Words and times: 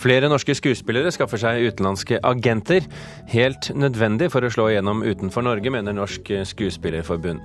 Flere 0.00 0.30
norske 0.32 0.54
skuespillere 0.56 1.10
skaffer 1.12 1.40
seg 1.42 1.66
utenlandske 1.68 2.22
agenter. 2.24 2.86
Helt 3.28 3.68
nødvendig 3.76 4.30
for 4.32 4.46
å 4.46 4.52
slå 4.52 4.70
igjennom 4.70 5.02
utenfor 5.04 5.44
Norge, 5.44 5.72
mener 5.72 5.92
Norsk 5.96 6.30
Skuespillerforbund. 6.48 7.42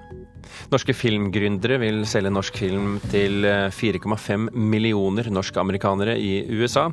Norske 0.72 0.96
filmgründere 0.96 1.82
vil 1.82 2.04
selge 2.08 2.32
norsk 2.32 2.62
film 2.62 2.96
til 3.12 3.44
4,5 3.76 4.54
millioner 4.56 5.28
norsk-amerikanere 5.36 6.16
i 6.16 6.34
USA. 6.56 6.88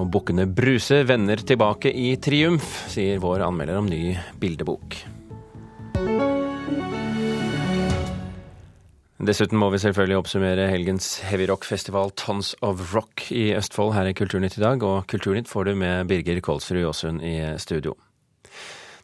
Og 0.00 0.08
bukkene 0.10 0.48
Bruse 0.50 1.02
vender 1.06 1.46
tilbake 1.46 1.92
i 1.92 2.16
triumf, 2.18 2.88
sier 2.90 3.22
vår 3.22 3.46
anmelder 3.46 3.78
om 3.78 3.90
ny 3.92 4.16
bildebok. 4.42 5.21
Dessuten 9.22 9.54
må 9.54 9.68
vi 9.70 9.78
selvfølgelig 9.78 10.16
oppsummere 10.18 10.64
helgens 10.66 11.20
heavy 11.22 11.44
rock-festival 11.46 12.10
Tons 12.18 12.56
of 12.58 12.80
Rock 12.90 13.28
i 13.30 13.52
Østfold 13.54 13.92
her 13.94 14.08
i 14.10 14.14
Kulturnytt 14.18 14.56
i 14.58 14.62
dag, 14.64 14.82
og 14.82 15.06
Kulturnytt 15.12 15.46
får 15.46 15.68
du 15.68 15.76
med 15.78 16.08
Birger 16.10 16.40
Kolsrud 16.42 16.82
Jåsund 16.82 17.22
i 17.22 17.36
studio. 17.62 17.94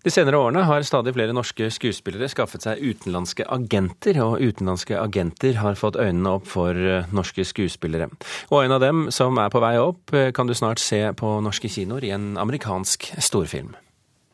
De 0.03 0.11
senere 0.11 0.41
årene 0.43 0.65
har 0.67 0.83
stadig 0.83 1.15
flere 1.15 1.35
norske 1.37 1.71
skuespillere 1.71 2.27
skaffet 2.35 2.67
seg 2.67 2.83
utenlandske 2.83 3.47
agenter, 3.47 4.19
og 4.25 4.43
utenlandske 4.43 4.99
agenter 4.99 5.63
har 5.63 5.79
fått 5.79 5.99
øynene 6.03 6.35
opp 6.41 6.51
for 6.51 6.75
eh, 6.75 7.07
norske 7.15 7.47
skuespillere. 7.47 8.11
Og 8.51 8.65
en 8.65 8.75
av 8.75 8.83
dem 8.83 9.09
som 9.15 9.39
er 9.39 9.55
på 9.55 9.63
vei 9.63 9.77
opp, 9.79 10.11
eh, 10.19 10.33
kan 10.35 10.51
du 10.51 10.55
snart 10.59 10.83
se 10.83 11.05
på 11.15 11.39
norske 11.47 11.71
kinoer 11.71 12.11
i 12.11 12.15
en 12.19 12.33
amerikansk 12.43 13.13
storfilm. 13.23 13.77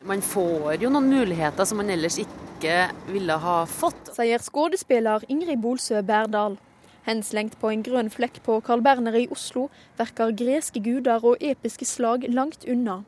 Man 0.05 0.21
får 0.21 0.83
jo 0.83 0.89
noen 0.93 1.07
muligheter 1.09 1.65
som 1.65 1.79
man 1.81 1.89
ellers 1.89 2.19
ikke 2.21 2.75
ville 3.09 3.37
ha 3.41 3.55
fått. 3.65 4.11
Sier 4.13 4.43
skuespiller 4.43 5.25
Ingrid 5.33 5.57
Bolsø 5.63 6.03
Berdal. 6.05 6.59
Henslengt 7.07 7.57
på 7.57 7.71
en 7.73 7.81
grønn 7.85 8.11
flekk 8.13 8.37
på 8.45 8.59
Carl 8.65 8.83
Berner 8.85 9.17
i 9.17 9.25
Oslo 9.33 9.65
verker 9.97 10.35
greske 10.37 10.83
guder 10.85 11.25
og 11.25 11.41
episke 11.41 11.89
slag 11.89 12.29
langt 12.29 12.69
unna. 12.69 12.99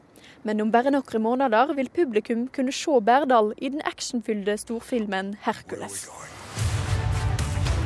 Men 0.42 0.62
om 0.66 0.74
bare 0.74 0.90
noen 0.94 1.22
måneder 1.22 1.76
vil 1.78 1.94
publikum 1.94 2.48
kunne 2.50 2.74
se 2.74 2.98
Berdal 3.06 3.54
i 3.58 3.70
den 3.70 3.86
actionfylte 3.86 4.58
storfilmen 4.58 5.36
'Hercules'. 5.46 6.10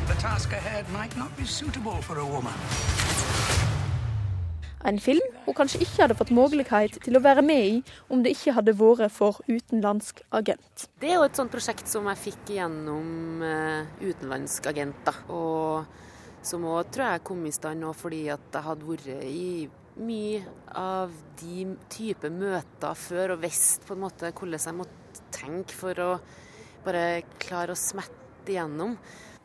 The 0.08 0.16
task 0.20 0.52
ahead 0.52 0.88
might 0.88 1.16
not 1.18 1.36
be 1.36 1.44
suitable 1.44 2.00
for 2.00 2.16
a 2.16 2.24
woman. 2.24 3.11
En 4.88 4.98
film 4.98 5.22
hun 5.46 5.54
kanskje 5.54 5.82
ikke 5.84 6.00
hadde 6.00 6.16
fått 6.18 6.32
mulighet 6.34 6.96
til 7.04 7.18
å 7.18 7.22
være 7.22 7.44
med 7.46 7.66
i 7.68 7.74
om 8.10 8.22
det 8.24 8.34
ikke 8.34 8.54
hadde 8.56 8.74
vært 8.78 9.14
for 9.14 9.38
utenlandsk 9.46 10.24
agent. 10.34 10.88
Det 10.98 11.12
er 11.12 11.20
jo 11.20 11.26
et 11.28 11.38
sånt 11.38 11.52
prosjekt 11.54 11.90
som 11.90 12.08
jeg 12.10 12.20
fikk 12.22 12.54
gjennom 12.56 13.44
uh, 13.44 13.86
utenlandsk 14.02 14.66
agent. 14.72 15.04
da, 15.06 15.14
og 15.30 15.86
Som 16.42 16.66
òg 16.66 16.90
tror 16.90 17.12
jeg 17.12 17.22
kom 17.28 17.46
i 17.46 17.54
stand 17.54 17.84
nå 17.84 17.92
fordi 17.94 18.24
at 18.34 18.48
jeg 18.50 18.66
hadde 18.66 18.88
vært 18.88 19.24
i 19.28 19.68
mye 20.02 20.40
av 20.74 21.12
de 21.38 21.66
type 21.92 22.30
møter 22.32 22.96
før 22.96 23.34
og 23.34 23.42
visst 23.44 23.84
på 23.86 23.94
en 23.94 24.02
måte 24.06 24.32
hvordan 24.32 24.66
jeg 24.66 24.78
måtte 24.78 25.26
tenke 25.34 25.76
for 25.76 26.00
å 26.00 26.12
bare 26.82 27.22
klare 27.42 27.76
å 27.76 27.78
smette 27.78 28.50
igjennom. 28.50 28.96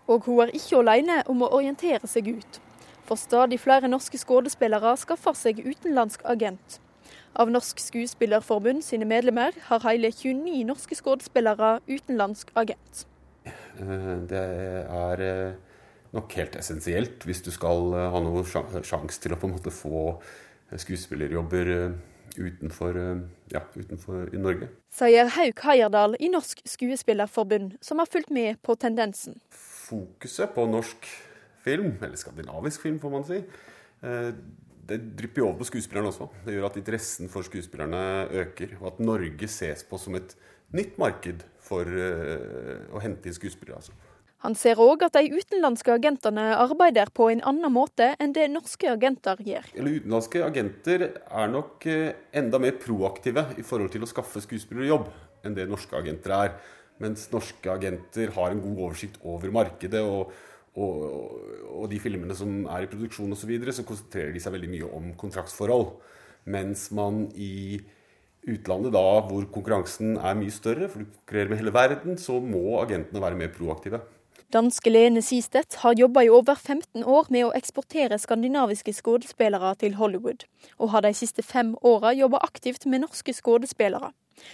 Og 0.08 0.24
hun 0.26 0.46
er 0.46 0.56
ikke 0.56 0.80
alene 0.80 1.20
om 1.30 1.44
å 1.44 1.52
orientere 1.60 2.08
seg 2.10 2.32
ut. 2.32 2.62
For 3.08 3.16
stadig 3.16 3.62
flere 3.64 3.88
norske 3.88 4.20
skuespillere 4.20 4.92
skaffer 5.00 5.36
seg 5.38 5.62
utenlandsk 5.64 6.26
agent. 6.28 6.82
Av 7.40 7.48
Norsk 7.52 7.80
Skuespillerforbund 7.80 8.84
sine 8.84 9.06
medlemmer 9.08 9.56
har 9.70 9.84
hele 9.86 10.10
29 10.12 10.66
norske 10.68 10.98
skuespillere 10.98 11.78
utenlandsk 11.88 12.52
agent. 12.58 13.06
Eh, 13.46 14.12
det 14.28 14.42
er 14.42 15.24
eh, 15.24 15.54
nok 16.18 16.36
helt 16.40 16.58
essensielt 16.60 17.24
hvis 17.30 17.44
du 17.46 17.52
skal 17.54 17.94
eh, 17.94 18.10
ha 18.12 18.22
noen 18.26 18.44
sjanse 18.84 19.22
til 19.24 19.36
å 19.36 19.40
på 19.40 19.48
en 19.48 19.56
måte 19.56 19.72
få 19.72 20.18
skuespillerjobber 20.76 21.70
utenfor, 22.36 22.98
ja, 23.54 23.62
utenfor 23.78 24.34
i 24.36 24.42
Norge. 24.42 24.68
Sier 24.92 25.30
Hauk 25.38 25.64
Heierdal 25.64 26.18
i 26.20 26.28
Norsk 26.34 26.60
Skuespillerforbund, 26.68 27.78
som 27.80 28.04
har 28.04 28.12
fulgt 28.12 28.34
med 28.36 28.60
på 28.68 28.76
tendensen. 28.76 29.40
Fokuset 29.88 30.52
på 30.58 30.68
norsk 30.68 31.08
film, 31.68 31.92
eller 32.00 32.20
skandinavisk 32.20 32.88
film, 32.88 32.98
får 33.04 33.14
man 33.14 33.28
si, 33.28 33.44
eh, 34.02 34.32
det 34.88 35.02
drypper 35.20 35.44
jo 35.44 35.50
over 35.50 35.62
på 35.62 35.68
skuespillerne 35.68 36.12
også. 36.14 36.30
Det 36.46 36.56
gjør 36.56 36.70
at 36.70 36.80
interessen 36.80 37.32
for 37.32 37.44
skuespillerne 37.44 38.04
øker, 38.44 38.78
og 38.80 38.94
at 38.94 39.02
Norge 39.04 39.50
ses 39.52 39.84
på 39.84 40.00
som 40.00 40.16
et 40.16 40.36
nytt 40.76 40.96
marked 41.00 41.44
for 41.64 41.88
eh, 41.88 42.86
å 42.96 43.02
hente 43.04 43.28
inn 43.28 43.36
skuespillere. 43.36 43.82
altså. 43.82 43.96
Han 44.46 44.54
ser 44.54 44.78
òg 44.78 45.02
at 45.08 45.16
de 45.18 45.34
utenlandske 45.34 45.96
agentene 45.98 46.52
arbeider 46.54 47.10
på 47.10 47.32
en 47.34 47.42
annen 47.50 47.74
måte 47.74 48.12
enn 48.22 48.36
det 48.36 48.46
norske 48.54 48.86
agenter 48.92 49.40
gjør. 49.42 49.72
Eller 49.74 49.98
Utenlandske 49.98 50.44
agenter 50.46 51.06
er 51.10 51.50
nok 51.50 51.88
eh, 51.90 52.12
enda 52.38 52.62
mer 52.62 52.78
proaktive 52.78 53.48
i 53.58 53.66
forhold 53.66 53.92
til 53.96 54.06
å 54.06 54.10
skaffe 54.10 54.44
skuespillerjobb 54.46 55.10
enn 55.48 55.58
det 55.58 55.66
norske 55.70 55.98
agenter 55.98 56.36
er. 56.38 56.54
Mens 57.02 57.26
norske 57.34 57.72
agenter 57.74 58.32
har 58.38 58.54
en 58.54 58.62
god 58.62 58.84
oversikt 58.86 59.18
over 59.26 59.52
markedet 59.54 60.04
og 60.06 60.32
og, 60.78 61.38
og, 61.74 61.86
de 61.92 62.00
filmene 62.02 62.36
som 62.38 62.66
er 62.70 62.86
i 62.86 62.90
produksjon 62.92 63.34
osv., 63.34 63.42
så, 63.42 63.50
videre, 63.50 63.74
så 63.74 63.86
konsentrerer 63.88 64.34
de 64.36 64.42
seg 64.44 64.54
veldig 64.54 64.72
mye 64.72 64.90
om 64.98 65.14
kontraktsforhold. 65.20 65.96
Mens 66.54 66.88
man 66.96 67.26
i 67.36 67.80
utlandet, 68.48 68.94
da, 68.96 69.08
hvor 69.28 69.48
konkurransen 69.52 70.16
er 70.18 70.38
mye 70.40 70.54
større, 70.54 70.88
for 70.92 71.04
du 71.04 71.10
konkurrerer 71.10 71.52
med 71.52 71.62
hele 71.62 71.74
verden, 71.76 72.22
så 72.22 72.38
må 72.44 72.78
agentene 72.84 73.24
være 73.24 73.40
mer 73.40 73.52
proaktive. 73.56 74.04
Danske 74.54 74.88
Lene 74.88 75.20
Sistedt 75.26 75.76
har 75.82 75.98
jobba 76.00 76.22
i 76.24 76.30
over 76.32 76.56
15 76.56 77.04
år 77.04 77.28
med 77.36 77.50
å 77.50 77.52
eksportere 77.58 78.16
skandinaviske 78.22 78.94
skuespillere 78.96 79.74
til 79.82 79.98
Hollywood, 80.00 80.46
og 80.80 80.94
har 80.94 81.04
de 81.04 81.12
siste 81.18 81.44
fem 81.44 81.74
åra 81.84 82.14
jobba 82.16 82.40
aktivt 82.46 82.88
med 82.88 83.04
norske 83.04 83.36
skuespillere. 83.36 84.14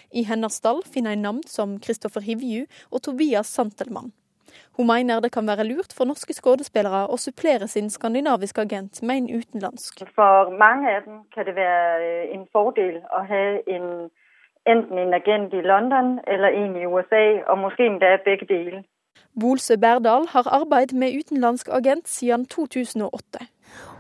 I 0.10 0.24
hennes 0.26 0.58
stall 0.58 0.82
finner 0.88 1.14
en 1.14 1.26
navn 1.28 1.46
som 1.46 1.78
Kristoffer 1.84 2.26
Hivju 2.26 2.66
og 2.90 3.04
Tobias 3.06 3.54
Santelmann. 3.54 4.10
Hun 4.78 4.88
mener 4.88 5.20
det 5.20 5.32
kan 5.32 5.48
være 5.48 5.68
lurt 5.68 5.94
for 5.98 6.10
norske 6.10 6.34
skuespillere 6.34 7.06
å 7.08 7.18
supplere 7.18 7.68
sin 7.68 7.90
skandinaviske 7.90 8.62
agent 8.62 9.04
med 9.04 9.18
en 9.18 9.30
utenlandsk. 9.40 10.04
For 10.16 10.52
mange 10.58 10.96
av 10.96 11.06
dem 11.06 11.22
kan 11.34 11.46
det 11.46 11.56
være 11.56 12.00
øh, 12.08 12.34
en 12.36 12.48
fordel 12.52 12.98
å 13.12 13.22
ha 13.30 13.44
en, 13.76 13.88
enten 14.66 14.98
en 14.98 15.14
agent 15.14 15.54
i 15.54 15.62
London 15.62 16.20
eller 16.28 16.58
en 16.64 16.76
i 16.76 16.88
USA, 16.88 17.24
og 17.48 17.68
kanskje 17.68 17.90
endda 17.92 18.18
begge 18.26 18.50
deler. 18.50 18.82
Bolse 19.40 19.78
Berdal 19.78 20.28
har 20.30 20.50
arbeidet 20.50 20.94
med 20.94 21.16
utenlandsk 21.18 21.70
agent 21.72 22.10
siden 22.10 22.46
2008. 22.46 23.48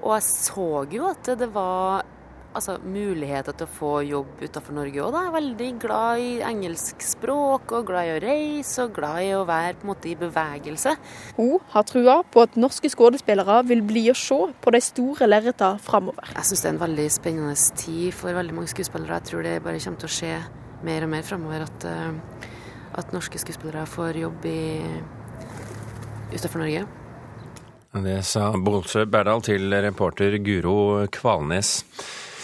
Og 0.01 0.13
jeg 0.13 0.23
så 0.23 0.85
jo 0.93 1.07
at 1.09 1.25
det 1.39 1.49
var 1.53 2.05
altså, 2.53 2.77
muligheter 2.85 3.55
til 3.57 3.67
å 3.67 3.73
få 3.77 3.91
jobb 4.07 4.41
utenfor 4.41 4.75
Norge 4.77 5.01
òg. 5.03 5.17
Jeg 5.17 5.29
er 5.29 5.35
veldig 5.35 5.69
glad 5.81 6.23
i 6.23 6.31
engelsk 6.47 7.03
språk, 7.05 7.73
og 7.75 7.87
glad 7.89 8.09
i 8.09 8.13
å 8.15 8.21
reise, 8.23 8.85
og 8.85 8.95
glad 8.97 9.19
i 9.25 9.33
å 9.37 9.43
være 9.49 9.75
på 9.79 9.87
en 9.87 9.91
måte 9.91 10.11
i 10.11 10.15
bevegelse. 10.19 10.95
Hun 11.37 11.57
har 11.73 11.87
trua 11.89 12.19
på 12.23 12.45
at 12.45 12.57
norske 12.59 12.91
skuespillere 12.93 13.59
vil 13.69 13.83
bli 13.85 14.07
å 14.11 14.17
se 14.17 14.39
på 14.63 14.73
de 14.75 14.81
store 14.83 15.29
lerretene 15.29 15.81
framover. 15.83 16.33
Jeg 16.37 16.49
syns 16.49 16.63
det 16.63 16.71
er 16.71 16.75
en 16.75 16.83
veldig 16.85 17.09
spennende 17.13 17.57
tid 17.83 18.09
for 18.17 18.39
veldig 18.39 18.57
mange 18.57 18.73
skuespillere. 18.73 19.19
Jeg 19.21 19.31
tror 19.31 19.47
det 19.47 19.59
bare 19.65 19.83
kommer 19.83 20.03
til 20.03 20.11
å 20.11 20.17
skje 20.17 20.33
mer 20.83 21.05
og 21.05 21.13
mer 21.13 21.27
framover 21.27 21.67
at, 21.67 21.85
eh, 21.87 22.49
at 22.99 23.13
norske 23.15 23.39
skuespillere 23.41 23.85
får 23.89 24.19
jobb 24.23 24.45
i, 24.49 24.59
utenfor 26.33 26.63
Norge. 26.63 26.85
Det 27.93 28.23
sa 28.25 28.47
Bolsø 28.57 29.05
Berdal 29.05 29.43
til 29.45 29.69
reporter 29.85 30.39
Guro 30.41 31.05
Kvalnes. 31.13 31.83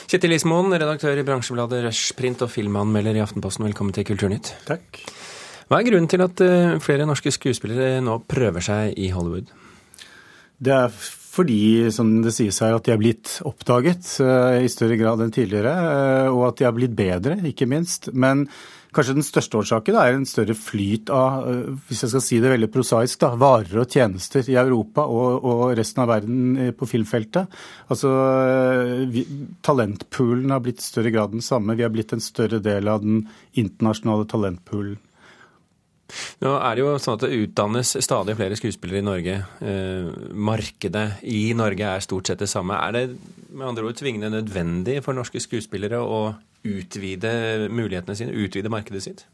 Kjetil 0.09 0.33
Ismoen, 0.33 0.73
redaktør 0.73 1.19
i 1.21 1.21
bransjebladet 1.21 1.83
Rushprint 1.83 2.39
og 2.41 2.49
filmanmelder 2.49 3.19
i 3.19 3.21
Aftenposten, 3.21 3.67
velkommen 3.67 3.93
til 3.93 4.07
Kulturnytt. 4.07 4.47
Takk. 4.65 4.97
Hva 5.69 5.77
er 5.77 5.85
grunnen 5.85 6.09
til 6.09 6.23
at 6.25 6.41
eh, 6.41 6.79
flere 6.81 7.05
norske 7.05 7.29
skuespillere 7.29 7.99
nå 8.01 8.15
prøver 8.25 8.65
seg 8.65 8.97
i 8.97 9.11
Hollywood? 9.13 9.51
Det 10.57 10.73
er 10.73 10.89
fordi, 11.29 11.59
som 11.93 12.09
det 12.25 12.33
sies 12.33 12.57
her, 12.65 12.73
at 12.79 12.89
de 12.89 12.95
er 12.95 12.97
blitt 12.97 13.35
oppdaget 13.45 14.09
uh, 14.25 14.57
i 14.57 14.71
større 14.73 14.97
grad 14.97 15.21
enn 15.21 15.35
tidligere. 15.35 15.75
Uh, 15.77 16.33
og 16.33 16.47
at 16.47 16.57
de 16.57 16.65
er 16.65 16.73
blitt 16.73 16.97
bedre, 16.97 17.37
ikke 17.45 17.69
minst. 17.69 18.09
Men 18.09 18.47
Kanskje 18.89 19.13
den 19.19 19.25
største 19.25 19.59
årsaken 19.59 19.97
er 20.01 20.15
en 20.15 20.25
større 20.25 20.55
flyt 20.57 21.11
av 21.13 21.45
øh, 21.45 21.73
hvis 21.89 22.01
jeg 22.05 22.13
skal 22.13 22.23
si 22.25 22.39
det 22.41 22.53
veldig 22.55 22.69
prosaisk, 22.73 23.19
da, 23.21 23.35
varer 23.37 23.83
og 23.83 23.91
tjenester 23.93 24.49
i 24.49 24.57
Europa 24.57 25.05
og, 25.05 25.45
og 25.45 25.61
resten 25.77 26.01
av 26.01 26.09
verden 26.09 26.55
øh, 26.57 26.71
på 26.77 26.89
filmfeltet. 26.89 27.59
Altså, 27.93 28.09
øh, 28.09 29.03
vi, 29.13 29.25
Talentpoolen 29.65 30.55
har 30.55 30.63
blitt 30.65 30.81
i 30.81 30.87
større 30.87 31.13
grad 31.13 31.35
den 31.35 31.45
samme. 31.45 31.77
Vi 31.77 31.85
har 31.85 31.93
blitt 31.93 32.15
en 32.17 32.23
større 32.23 32.61
del 32.65 32.89
av 32.89 33.05
den 33.05 33.27
internasjonale 33.53 34.25
talentpoolen. 34.29 34.97
Nå 36.43 36.53
er 36.57 36.75
det 36.75 36.83
jo 36.83 36.93
sånn 37.01 37.17
at 37.17 37.25
det 37.25 37.39
utdannes 37.45 37.95
stadig 38.03 38.35
flere 38.39 38.57
skuespillere 38.59 39.01
i 39.03 39.07
Norge. 39.07 39.39
Eh, 39.61 40.11
markedet 40.33 41.23
i 41.29 41.41
Norge 41.57 41.89
er 41.95 42.05
stort 42.05 42.29
sett 42.29 42.41
det 42.43 42.49
samme. 42.51 42.77
Er 42.77 42.95
det 42.95 43.03
med 43.49 43.67
andre 43.71 43.89
ord 43.89 43.99
tvingende 43.99 44.31
nødvendig 44.33 44.99
for 45.05 45.17
norske 45.17 45.41
skuespillere 45.43 46.01
å 46.01 46.21
utvide 46.67 47.69
mulighetene 47.71 48.17
sine, 48.17 48.35
utvide 48.35 48.71
markedet 48.73 49.05
sitt? 49.05 49.25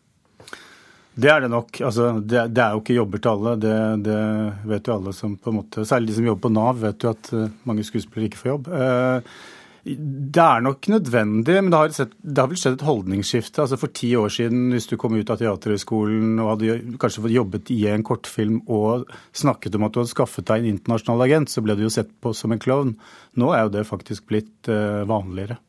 Det 1.16 1.32
er 1.32 1.46
det 1.46 1.52
nok. 1.52 1.80
Altså, 1.88 2.10
det, 2.20 2.50
det, 2.52 2.62
er 2.62 2.76
jo 2.76 2.82
ikke 2.84 2.98
jobber 2.98 3.22
til 3.24 3.32
alle. 3.32 3.54
Det, 3.64 3.76
det, 4.04 4.22
vet 4.68 4.90
jo 4.90 4.98
alle 4.98 5.14
som 5.16 5.38
på 5.40 5.52
en 5.52 5.60
måte 5.62 5.86
Særlig 5.88 6.12
de 6.12 6.18
som 6.18 6.28
jobber 6.28 6.44
på 6.44 6.52
Nav, 6.58 6.82
vet 6.82 7.06
jo 7.06 7.14
at 7.14 7.30
uh, 7.32 7.46
mange 7.68 7.86
skuespillere 7.88 8.28
ikke 8.28 8.42
får 8.42 8.52
jobb. 8.52 8.68
Uh, 8.68 9.46
Det 9.86 10.42
er 10.42 10.64
nok 10.66 10.88
nødvendig, 10.90 11.56
men 11.62 11.70
det 11.70 11.78
har, 11.78 11.92
sett, 11.94 12.16
det 12.18 12.42
har, 12.42 12.50
vel 12.50 12.58
skjedd 12.58 12.80
et 12.80 12.86
holdningsskifte. 12.88 13.62
Altså 13.62 13.78
For 13.78 13.94
ti 13.94 14.10
år 14.18 14.32
siden, 14.34 14.72
hvis 14.74 14.90
du 14.90 14.96
kom 14.98 15.14
ut 15.14 15.30
av 15.30 15.38
Teaterhøgskolen 15.38 16.40
og 16.42 16.56
hadde 16.56 16.78
kanskje 17.02 17.22
fått 17.28 17.36
jobbet 17.36 17.70
i 17.76 17.84
en 17.92 18.06
kortfilm 18.06 18.64
og 18.66 19.06
snakket 19.38 19.78
om 19.78 19.86
at 19.86 19.94
du 19.94 20.02
hadde 20.02 20.14
skaffet 20.16 20.48
deg 20.50 20.64
en 20.64 20.72
internasjonal 20.74 21.22
agent, 21.28 21.54
så 21.54 21.62
ble 21.62 21.78
du 21.78 21.86
jo 21.86 21.94
sett 21.94 22.10
på 22.18 22.34
som 22.34 22.56
en 22.56 22.62
klovn. 22.62 22.96
Nå 23.38 23.54
er 23.54 23.68
jo 23.68 23.76
det 23.78 23.86
faktisk 23.86 24.26
blitt 24.32 24.72
uh, 24.74 25.06
vanligere. 25.06 25.60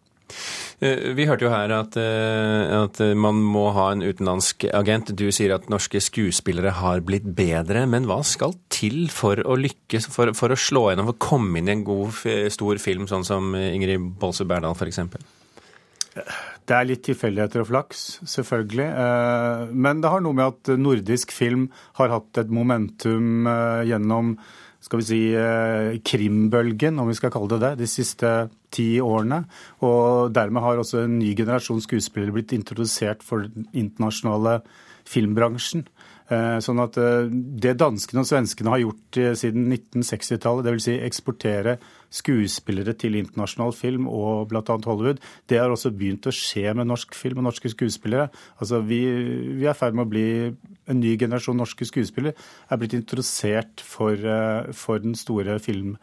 Eh, 0.84 1.14
vi 1.16 1.24
hørte 1.24 1.46
jo 1.46 1.52
her 1.52 1.72
at, 1.72 1.96
eh, 1.96 2.72
at, 2.82 2.98
man 3.16 3.38
må 3.40 3.70
ha 3.72 3.88
en 3.94 4.04
utenlandsk 4.04 4.66
agent. 4.76 5.14
Du 5.16 5.30
sier 5.32 5.54
at 5.54 5.70
norske 5.72 6.02
skuespillere 6.04 6.74
har 6.82 7.00
blitt 7.06 7.24
bedre, 7.38 7.86
men 7.88 8.08
hva 8.08 8.20
skal 8.26 8.52
til 8.72 9.06
for 9.12 9.40
å 9.40 9.56
lykkes, 9.56 10.10
for, 10.12 10.34
for 10.36 10.52
å 10.52 10.58
slå 10.60 10.90
gjennom, 10.90 11.08
for 11.08 11.16
å 11.16 11.24
komme 11.30 11.62
inn 11.62 11.70
i 11.70 11.76
en 11.78 11.86
god, 11.86 12.20
stor 12.52 12.82
film, 12.82 13.08
sånn 13.08 13.24
som 13.24 13.56
Ingrid 13.56 14.04
Bolse 14.20 14.44
Berdal 14.48 14.76
f.eks.? 14.76 15.00
Det 16.66 16.74
er 16.74 16.86
litt 16.88 17.04
tilfeldigheter 17.06 17.62
og 17.62 17.70
flaks, 17.70 18.04
selvfølgelig. 18.28 18.90
Eh, 18.90 19.72
men 19.72 20.04
det 20.04 20.12
har 20.12 20.20
noe 20.24 20.36
med 20.36 20.52
at 20.52 20.76
nordisk 20.76 21.32
film 21.32 21.70
har 21.96 22.12
hatt 22.12 22.44
et 22.44 22.52
momentum 22.52 23.48
gjennom 23.88 24.36
skal 24.86 25.00
vi 25.00 25.06
si, 25.08 25.20
krimbølgen, 26.06 27.00
om 27.02 27.08
vi 27.10 27.16
skal 27.18 27.32
kalle 27.34 27.48
det 27.56 27.62
det, 27.64 27.70
de 27.80 27.88
siste 27.90 28.28
ti 28.76 28.88
årene. 29.02 29.44
Og 29.86 30.34
dermed 30.36 30.64
har 30.64 30.82
også 30.82 31.04
en 31.04 31.18
ny 31.20 31.32
generasjon 31.38 31.82
skuespillere 31.84 32.34
blitt 32.36 32.54
introdusert 32.56 33.24
for 33.26 33.48
den 33.48 33.68
internasjonale 33.72 34.60
filmbransjen. 35.06 35.86
Eh, 36.26 36.56
sånn 36.58 36.82
at 36.82 36.96
eh, 36.98 37.28
det 37.30 37.76
danskene 37.78 38.24
og 38.24 38.26
svenskene 38.26 38.72
har 38.72 38.82
gjort 38.82 39.18
siden 39.38 39.68
1960-tallet, 39.70 40.66
dvs. 40.66 40.86
Si 40.88 40.96
eksportere 41.06 41.76
skuespillere 42.16 42.96
til 42.98 43.18
internasjonal 43.18 43.74
film 43.76 44.08
og 44.10 44.48
bl.a. 44.50 44.62
Hollywood. 44.64 45.22
Det 45.46 45.60
har 45.60 45.70
også 45.70 45.92
begynt 45.94 46.26
å 46.26 46.34
skje 46.34 46.74
med 46.74 46.90
norsk 46.90 47.14
film 47.14 47.42
og 47.42 47.48
norske 47.48 47.70
skuespillere. 47.72 48.28
Altså, 48.58 48.82
vi, 48.86 49.00
vi 49.60 49.66
er 49.66 49.74
i 49.74 49.78
ferd 49.78 49.94
med 49.94 50.06
å 50.06 50.12
bli 50.14 50.26
en 50.86 51.00
ny 51.02 51.16
generasjon 51.18 51.58
norske 51.58 51.86
skuespillere 51.88 52.36
er 52.70 52.80
blitt 52.80 52.96
introdusert 52.98 53.82
for, 53.82 54.14
eh, 54.14 54.72
for 54.76 55.02
den 55.02 55.14
store 55.18 55.58
film 55.62 55.96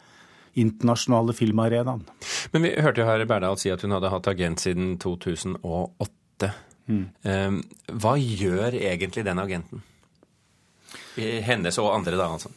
internasjonale 0.60 1.34
filmarenaen. 1.36 2.04
Men 2.52 2.66
vi 2.66 2.74
hørte 2.82 3.02
jo 3.02 3.08
her 3.08 3.24
Berdal 3.28 3.58
si 3.60 3.72
at 3.74 3.84
hun 3.84 3.94
hadde 3.96 4.12
hatt 4.12 4.30
agent 4.32 4.64
siden 4.64 4.94
2008. 5.02 6.50
Mm. 6.90 7.06
Ehm, 7.24 7.62
hva 7.92 8.14
gjør 8.20 8.76
egentlig 8.76 9.24
den 9.26 9.40
agenten? 9.40 9.84
Hennes 11.16 11.78
og 11.78 11.92
andre, 11.94 12.18
da, 12.18 12.28
altså? 12.36 12.50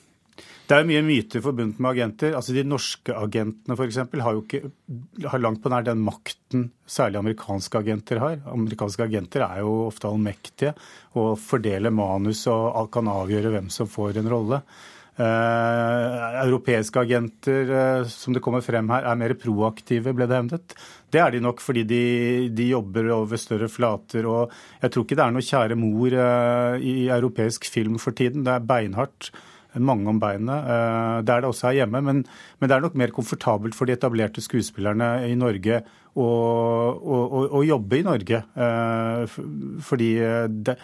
Det 0.67 0.75
er 0.75 0.87
mye 0.87 1.03
myter 1.05 1.39
forbundet 1.39 1.79
med 1.79 1.93
agenter. 1.93 2.33
Altså 2.35 2.51
De 2.51 2.63
norske 2.67 3.13
agentene 3.15 3.77
f.eks. 3.77 4.01
har 4.19 4.35
jo 4.35 4.41
ikke 4.43 5.29
har 5.31 5.39
langt 5.39 5.61
på 5.63 5.71
nær 5.71 5.85
den 5.87 6.01
makten 6.03 6.65
særlig 6.83 7.21
amerikanske 7.21 7.79
agenter 7.79 8.19
har. 8.19 8.35
Amerikanske 8.51 9.07
agenter 9.07 9.45
er 9.47 9.61
jo 9.63 9.85
ofte 9.85 10.09
allmektige 10.11 10.73
og 11.15 11.37
fordeler 11.39 11.95
manus 11.95 12.43
og 12.51 12.91
kan 12.91 13.07
avgjøre 13.07 13.53
hvem 13.55 13.71
som 13.71 13.87
får 13.87 14.19
en 14.19 14.31
rolle. 14.33 14.59
Eh, 15.17 16.26
europeiske 16.43 17.01
agenter, 17.01 17.71
eh, 17.71 18.05
som 18.11 18.35
det 18.35 18.41
kommer 18.43 18.63
frem 18.65 18.89
her, 18.93 19.05
er 19.07 19.19
mer 19.19 19.33
proaktive, 19.39 20.13
ble 20.15 20.27
det 20.29 20.37
hevdet. 20.37 20.77
Det 21.13 21.21
er 21.23 21.33
de 21.33 21.41
nok 21.43 21.61
fordi 21.63 21.83
de, 21.87 22.01
de, 22.53 22.69
jobber 22.73 23.11
over 23.15 23.39
større 23.41 23.69
flater. 23.71 24.27
Og 24.29 24.53
jeg 24.81 24.93
tror 24.93 25.05
ikke 25.05 25.19
det 25.19 25.25
er 25.25 25.35
noe 25.35 25.49
kjære 25.49 25.77
mor 25.79 26.15
eh, 26.15 26.79
i 26.81 26.95
europeisk 27.13 27.69
film 27.71 27.99
for 28.01 28.17
tiden. 28.17 28.45
Det 28.47 28.55
er 28.55 28.67
beinhardt 28.67 29.31
mange 29.77 30.09
om 30.09 30.19
beinet. 30.21 30.69
Eh, 30.73 31.15
det 31.25 31.33
er 31.33 31.43
det 31.43 31.51
også 31.51 31.69
her 31.69 31.81
hjemme, 31.81 32.01
men, 32.01 32.23
men, 32.57 32.69
det 32.69 32.77
er 32.77 32.85
nok 32.85 32.97
mer 32.99 33.13
komfortabelt 33.15 33.77
for 33.77 33.89
de 33.89 33.97
etablerte 33.97 34.43
skuespillerne 34.43 35.11
i 35.29 35.35
Norge 35.37 35.81
å, 36.17 36.27
å, 36.27 37.17
å, 37.23 37.43
å 37.59 37.65
jobbe 37.65 37.99
i 37.99 38.05
Norge. 38.07 38.41
Fordi 39.85 40.13
det, 40.65 40.79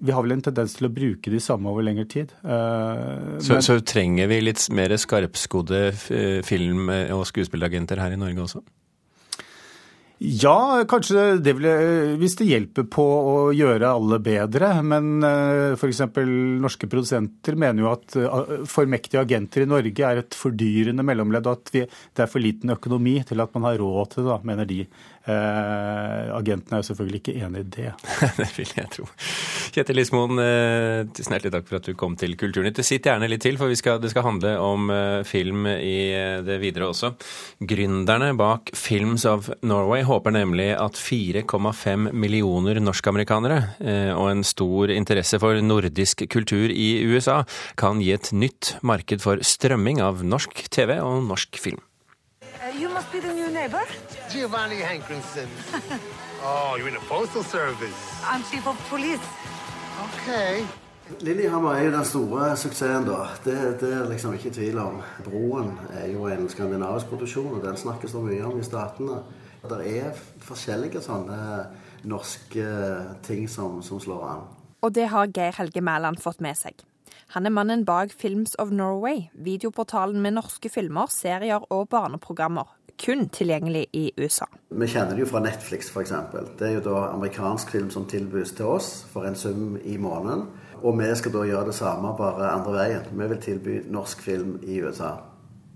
vi 0.00 0.14
har 0.14 0.24
vel 0.24 0.36
en 0.36 0.44
tendens 0.44 0.76
til 0.78 0.88
å 0.88 0.92
bruke 0.92 1.32
de 1.32 1.40
samme 1.42 1.68
over 1.70 1.84
lengre 1.84 2.06
tid. 2.08 2.32
Eh, 2.42 3.38
så, 3.44 3.58
men, 3.58 3.64
så 3.66 3.78
trenger 3.84 4.30
vi 4.30 4.40
litt 4.46 4.64
mer 4.74 4.94
skarpskodde 4.96 5.82
film- 6.46 6.88
og 6.88 7.26
skuespilleragenter 7.28 8.00
her 8.00 8.16
i 8.16 8.20
Norge 8.20 8.46
også? 8.46 8.64
Ja, 10.18 10.84
kanskje 10.90 11.38
det 11.42 11.54
vil, 11.58 11.68
hvis 12.18 12.34
det 12.40 12.48
hjelper 12.48 12.88
på 12.90 13.04
å 13.04 13.34
gjøre 13.54 13.92
alle 13.94 14.18
bedre. 14.22 14.72
Men 14.82 15.22
eh, 15.26 15.76
f.eks. 15.78 16.02
norske 16.62 16.90
produsenter 16.90 17.58
mener 17.58 17.84
jo 17.84 17.92
at 17.92 18.18
formektige 18.18 18.76
for 18.78 18.86
mektige 18.88 19.22
agenter 19.22 19.64
i 19.64 19.68
Norge 19.68 20.06
er 20.06 20.22
et 20.22 20.36
fordyrende 20.36 21.04
mellomledd, 21.06 21.46
og 21.46 21.60
at 21.60 21.72
vi, 21.74 21.84
det 21.86 22.24
er 22.24 22.30
for 22.30 22.42
liten 22.42 22.74
økonomi 22.74 23.18
til 23.28 23.40
at 23.44 23.54
man 23.54 23.68
har 23.68 23.78
råd 23.80 24.14
til 24.14 24.28
det, 24.28 24.40
mener 24.48 24.68
de. 24.68 24.82
Eh, 25.28 26.28
agentene 26.32 26.78
er 26.78 26.80
jo 26.80 26.86
selvfølgelig 26.88 27.18
ikke 27.20 27.34
enig 27.44 27.60
i 27.60 27.68
det. 27.74 27.90
det 28.38 28.48
vil 28.56 28.70
jeg 28.78 28.88
tro. 28.94 29.04
Kjetil 29.74 29.98
Lismoen, 29.98 30.40
eh, 30.40 31.02
tusen 31.12 31.36
hjertelig 31.36 31.52
takk 31.52 31.68
for 31.68 31.80
at 31.80 31.88
du 31.90 31.96
kom 31.98 32.16
til 32.16 32.32
Kulturnytt. 32.40 32.80
Sitt 32.86 33.08
gjerne 33.08 33.28
litt 33.28 33.44
til, 33.44 33.58
for 33.60 33.72
skal, 33.76 34.00
det 34.00 34.12
skal 34.14 34.24
handle 34.24 34.54
om 34.62 34.88
eh, 34.94 35.20
film 35.28 35.68
i 35.68 35.98
eh, 36.16 36.38
det 36.46 36.56
videre 36.62 36.88
også. 36.88 37.12
Gründerne 37.60 38.32
bak 38.38 38.72
Films 38.78 39.26
of 39.28 39.50
Norway 39.60 40.06
håper 40.08 40.34
nemlig 40.34 40.70
at 40.74 40.98
4,5 40.98 42.10
millioner 42.12 42.80
norskamerikanere 42.82 43.58
eh, 43.80 44.12
og 44.14 44.30
en 44.32 44.44
stor 44.46 44.92
interesse 44.94 45.40
for 45.42 45.60
nordisk 45.62 46.24
kultur 46.32 46.72
i 46.72 46.88
USA 47.08 47.42
kan 47.78 48.02
gi 48.02 48.14
et 48.16 48.32
nytt 48.32 48.74
marked 48.82 49.22
for 49.24 49.42
strømming 49.44 50.02
av 50.04 50.24
norsk 50.24 50.64
TV 50.72 50.96
og 50.98 51.22
norsk 51.28 51.60
film. 51.60 51.84
Uh, 52.58 52.74
you 52.74 52.88
must 52.88 53.12
be 53.12 53.20
the 53.20 53.32
new 53.32 53.50
neighbor. 53.52 53.84
Giovanni 54.32 54.80
Hankinson. 54.82 55.48
oh, 56.42 56.76
you're 56.76 56.88
in 56.88 56.94
the 56.94 57.06
postal 57.08 57.42
service. 57.42 57.96
I'm 58.24 58.42
chief 58.50 58.66
of 58.66 58.76
police. 58.90 59.24
Okay. 60.08 60.64
Lillehammer 61.20 61.72
er 61.72 61.84
jo 61.86 61.92
den 61.92 62.04
store 62.04 62.56
suksessen, 62.60 63.06
da. 63.08 63.30
Det, 63.44 63.56
det 63.80 63.92
er 63.96 64.08
liksom 64.10 64.34
ikke 64.36 64.52
tvil 64.52 64.78
om. 64.78 65.00
Broen 65.24 65.72
er 65.96 66.10
jo 66.12 66.26
en 66.28 66.48
skandinavisk 66.52 67.08
produksjon, 67.08 67.54
og 67.56 67.62
den 67.64 67.78
snakkes 67.80 68.12
det 68.12 68.24
mye 68.26 68.44
om 68.44 68.58
i 68.60 68.66
statene. 68.66 69.22
Det 69.70 69.80
er 70.02 70.22
forskjellige 70.44 71.02
sånne 71.04 71.38
norske 72.08 72.68
ting 73.26 73.48
som, 73.50 73.82
som 73.82 74.00
slår 74.02 74.24
an. 74.28 74.46
Og 74.82 74.94
det 74.94 75.08
har 75.10 75.30
Geir 75.34 75.56
Helge 75.58 75.82
Mæland 75.82 76.20
fått 76.22 76.40
med 76.44 76.58
seg. 76.58 76.84
Han 77.34 77.44
er 77.44 77.52
mannen 77.52 77.84
bak 77.84 78.12
Films 78.14 78.54
of 78.62 78.70
Norway, 78.72 79.26
videoportalen 79.34 80.22
med 80.24 80.38
norske 80.38 80.70
filmer, 80.72 81.10
serier 81.12 81.66
og 81.68 81.88
barneprogrammer 81.92 82.78
kun 82.98 83.28
tilgjengelig 83.28 83.86
i 83.92 84.10
USA. 84.18 84.46
Vi 84.68 84.86
kjenner 84.90 85.14
det 85.14 85.22
jo 85.22 85.30
fra 85.30 85.42
Netflix 85.42 85.90
f.eks. 85.92 86.12
Det 86.58 86.66
er 86.66 86.76
jo 86.78 86.84
da 86.84 87.04
amerikansk 87.12 87.70
film 87.70 87.90
som 87.94 88.08
tilbys 88.10 88.52
til 88.58 88.70
oss 88.74 88.90
for 89.12 89.28
en 89.28 89.38
sum 89.38 89.78
i 89.84 89.96
måneden. 89.96 90.48
Og 90.82 90.98
vi 90.98 91.08
skal 91.18 91.34
da 91.34 91.44
gjøre 91.46 91.70
det 91.70 91.74
samme, 91.78 92.14
bare 92.18 92.52
andre 92.52 92.74
veien. 92.74 93.08
Vi 93.10 93.28
vil 93.32 93.42
tilby 93.42 93.78
norsk 93.90 94.22
film 94.22 94.58
i 94.62 94.80
USA. 94.82 95.14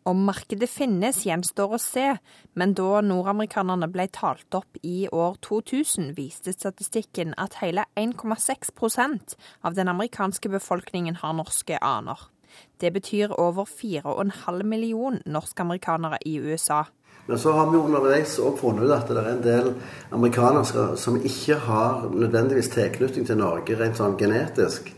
Om 0.05 0.25
markedet 0.27 0.67
finnes, 0.67 1.21
gjenstår 1.23 1.77
å 1.77 1.79
se, 1.79 2.09
men 2.59 2.73
da 2.75 2.99
nordamerikanerne 3.07 3.87
ble 3.93 4.09
talt 4.11 4.57
opp 4.59 4.81
i 4.83 5.07
år 5.15 5.37
2000, 5.47 6.09
viste 6.17 6.51
statistikken 6.57 7.37
at 7.39 7.61
hele 7.61 7.85
1,6% 7.95 9.37
av 9.63 9.77
den 9.79 9.93
amerikanske 9.93 10.51
befolkningen 10.51 11.21
har 11.23 11.37
norske 11.39 11.79
aner. 11.79 12.19
Det 12.83 12.91
betyr 12.93 13.31
over 13.39 13.65
4,5 13.65 14.63
million 14.67 15.21
norskamerikanere 15.25 16.19
i 16.27 16.35
USA. 16.43 16.83
Men 17.27 17.39
så 17.39 17.53
har 17.55 17.71
vi 17.71 17.79
underveis 17.79 18.35
òg 18.43 18.59
funnet 18.59 18.89
ut 18.89 18.97
at 18.97 19.07
det 19.07 19.21
er 19.23 19.31
en 19.31 19.45
del 19.45 19.71
amerikanere 20.11 20.97
som 20.99 21.21
ikke 21.23 21.61
har 21.69 22.09
nødvendigvis 22.11 22.73
tilknytning 22.75 23.29
til 23.29 23.39
Norge 23.39 23.79
rent 23.79 24.03
sånn 24.03 24.19
genetisk, 24.19 24.91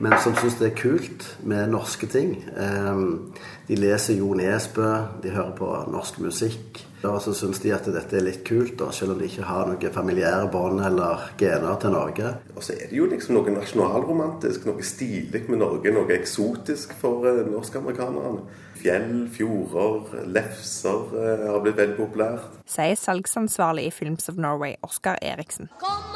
men 0.00 0.16
som 0.18 0.36
syns 0.36 0.56
det 0.56 0.70
er 0.70 0.76
kult 0.78 1.24
med 1.44 1.72
norske 1.74 2.08
ting. 2.08 2.32
Ehm, 2.56 3.32
de 3.68 3.76
leser 3.76 4.16
Jo 4.16 4.32
Nesbø, 4.34 4.88
de 5.22 5.32
hører 5.34 5.52
på 5.58 5.68
norsk 5.92 6.22
musikk. 6.24 6.86
Og 7.04 7.20
så 7.24 7.32
syns 7.36 7.60
de 7.62 7.72
at 7.72 7.86
dette 7.88 8.16
er 8.16 8.24
litt 8.24 8.42
kult, 8.44 8.74
da, 8.80 8.90
selv 8.92 9.14
om 9.14 9.20
de 9.20 9.28
ikke 9.28 9.46
har 9.48 9.68
noen 9.68 9.94
familiære 9.94 10.48
bånd 10.52 10.82
eller 10.84 11.30
gener 11.40 11.78
til 11.80 11.94
Norge. 11.94 12.32
Og 12.56 12.64
så 12.64 12.74
er 12.76 12.90
det 12.90 12.98
jo 12.98 13.08
liksom 13.08 13.38
noe 13.38 13.54
nasjonalromantisk, 13.54 14.66
noe 14.68 14.84
stilig 14.84 15.46
med 15.48 15.62
Norge, 15.62 15.92
noe 15.96 16.16
eksotisk 16.16 16.92
for 17.00 17.28
eh, 17.28 17.44
norskamerikanerne. 17.48 18.44
Fjell, 18.80 19.26
fjorder, 19.32 20.22
lefser 20.32 21.16
eh, 21.20 21.48
har 21.48 21.60
blitt 21.64 21.80
veldig 21.80 21.98
populært. 22.00 22.60
Sier 22.68 22.96
salgsansvarlig 23.00 23.88
i 23.88 23.96
Films 23.96 24.32
of 24.32 24.40
Norway, 24.40 24.76
Oskar 24.84 25.20
Eriksen. 25.24 25.72
Kom 25.80 26.09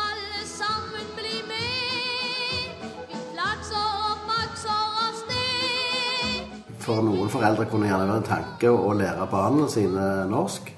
For 6.84 7.00
noen 7.00 7.30
foreldre 7.32 7.64
kunne 7.70 7.88
gjerne 7.88 8.04
være 8.10 8.20
en 8.20 8.26
tanke 8.28 8.68
å 8.68 8.92
lære 8.96 9.28
barna 9.32 9.68
sine 9.72 10.08
norsk. 10.28 10.68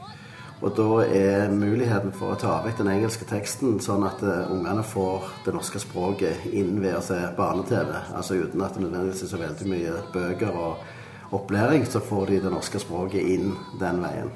Og 0.64 0.72
da 0.78 0.88
er 1.04 1.50
muligheten 1.52 2.14
for 2.16 2.32
å 2.32 2.38
ta 2.40 2.60
vekk 2.64 2.78
den 2.78 2.92
engelske 2.94 3.26
teksten, 3.28 3.76
sånn 3.84 4.06
at 4.08 4.22
uh, 4.24 4.46
ungene 4.54 4.84
får 4.86 5.26
det 5.44 5.52
norske 5.56 5.82
språket 5.82 6.46
inn 6.48 6.78
ved 6.80 6.96
å 6.96 7.04
se 7.04 7.18
barne-TV. 7.36 7.92
Altså 8.16 8.38
uten 8.38 8.64
at 8.64 8.78
det 8.78 8.86
nødvendigvis 8.86 9.26
er 9.26 9.32
så 9.34 9.42
veldig 9.42 9.70
mye 9.74 10.00
bøker 10.14 10.56
og 10.56 11.36
opplæring, 11.36 11.84
så 11.90 12.00
får 12.00 12.30
de 12.30 12.42
det 12.46 12.54
norske 12.54 12.80
språket 12.80 13.34
inn 13.36 13.56
den 13.82 14.00
veien. 14.06 14.30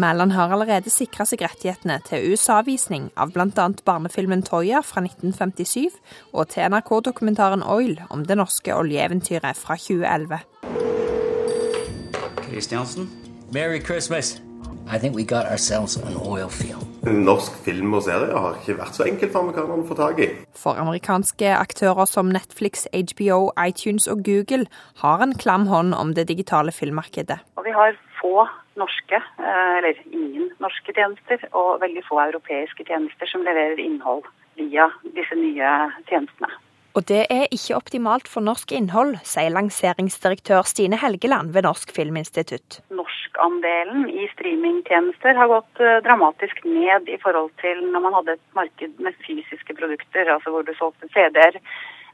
Mæland 0.00 0.32
har 0.32 0.52
allerede 0.52 0.90
sikra 0.90 1.26
seg 1.28 1.42
rettighetene 1.44 1.98
til 2.06 2.32
USA-visning 2.32 3.10
av 3.20 3.34
bl.a. 3.34 3.66
barnefilmen 3.84 4.42
'Toya' 4.46 4.80
fra 4.86 5.02
1957 5.04 5.98
og 6.32 6.48
til 6.48 6.70
NRK-dokumentaren 6.72 7.62
'Oil' 7.62 8.06
om 8.10 8.24
det 8.24 8.36
norske 8.40 8.72
oljeeventyret 8.76 9.56
fra 9.56 9.76
2011. 9.76 10.40
Kristiansen. 12.46 13.10
Merry 13.52 13.80
Christmas. 13.80 14.40
I 14.94 14.98
think 14.98 15.14
we 15.14 15.24
got 15.24 15.46
ourselves 15.46 15.96
an 15.96 16.16
oil 16.16 16.48
field. 16.48 16.86
Norsk 17.02 17.52
film 17.64 17.94
og 17.94 18.02
serie 18.02 18.38
har 18.44 18.56
ikke 18.58 18.78
vært 18.80 18.96
så 18.96 19.04
enkelt 19.04 19.32
for 19.32 19.44
amerikanerne 19.44 19.84
å 19.84 19.88
få 19.90 19.96
tak 20.00 20.18
i. 20.18 20.30
For 20.56 20.80
amerikanske 20.80 21.52
aktører 21.56 22.08
som 22.08 22.32
Netflix, 22.32 22.86
HBO, 22.92 23.52
iTunes 23.68 24.08
og 24.08 24.24
Google 24.24 24.64
har 25.04 25.22
en 25.22 25.36
klam 25.36 25.66
hånd 25.66 25.94
om 25.94 26.14
det 26.14 26.28
digitale 26.28 26.72
filmmarkedet. 26.72 27.38
Og 27.56 27.68
vi 27.68 27.76
har 27.76 27.94
få 28.20 28.48
norske, 28.80 29.20
eh, 29.20 29.76
eller 29.78 30.00
ingen 30.10 30.50
norske 30.62 30.94
tjenester, 30.96 31.44
og 31.52 31.80
veldig 31.84 32.02
få 32.08 32.20
europeiske 32.26 32.88
tjenester 32.88 33.30
som 33.30 33.44
leverer 33.46 33.80
innhold 33.82 34.26
via 34.58 34.90
disse 35.14 35.38
nye 35.38 35.76
tjenestene. 36.08 36.50
Og 36.98 37.06
det 37.06 37.20
er 37.30 37.46
ikke 37.54 37.76
optimalt 37.78 38.26
for 38.26 38.42
norsk 38.42 38.72
innhold, 38.74 39.14
sier 39.22 39.52
lanseringsdirektør 39.54 40.66
Stine 40.66 40.98
Helgeland 40.98 41.52
ved 41.54 41.62
Norsk 41.68 41.92
Filminstitutt. 41.94 42.80
Norskandelen 42.90 44.08
i 44.10 44.26
streamingtjenester 44.32 45.38
har 45.38 45.52
gått 45.52 45.84
eh, 45.84 46.00
dramatisk 46.02 46.64
ned 46.66 47.06
i 47.06 47.20
forhold 47.22 47.52
til 47.62 47.84
når 47.92 48.06
man 48.08 48.18
hadde 48.18 48.34
et 48.34 48.44
marked 48.58 48.98
med 49.06 49.22
fysiske 49.22 49.78
produkter, 49.78 50.34
altså 50.34 50.50
hvor 50.50 50.66
du 50.66 50.74
solgte 50.80 51.06
CD-er. 51.14 51.60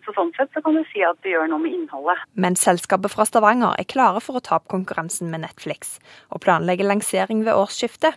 Så 0.06 0.14
sånn 0.14 0.30
sett 0.36 0.52
så 0.54 0.62
kan 0.62 0.76
du 0.78 0.84
si 0.92 1.00
at 1.02 1.18
det 1.26 1.32
gjør 1.32 1.48
noe 1.50 1.64
med 1.64 1.74
innholdet. 1.74 2.20
Men 2.38 2.54
selskapet 2.54 3.10
fra 3.10 3.24
Stavanger 3.26 3.74
er 3.74 3.88
klare 3.90 4.20
for 4.22 4.38
å 4.38 4.44
ta 4.44 4.60
opp 4.60 4.68
konkurransen 4.70 5.32
med 5.32 5.42
Netflix, 5.42 5.96
og 6.30 6.44
planlegger 6.44 6.86
lansering 6.86 7.42
ved 7.42 7.58
årsskiftet, 7.58 8.14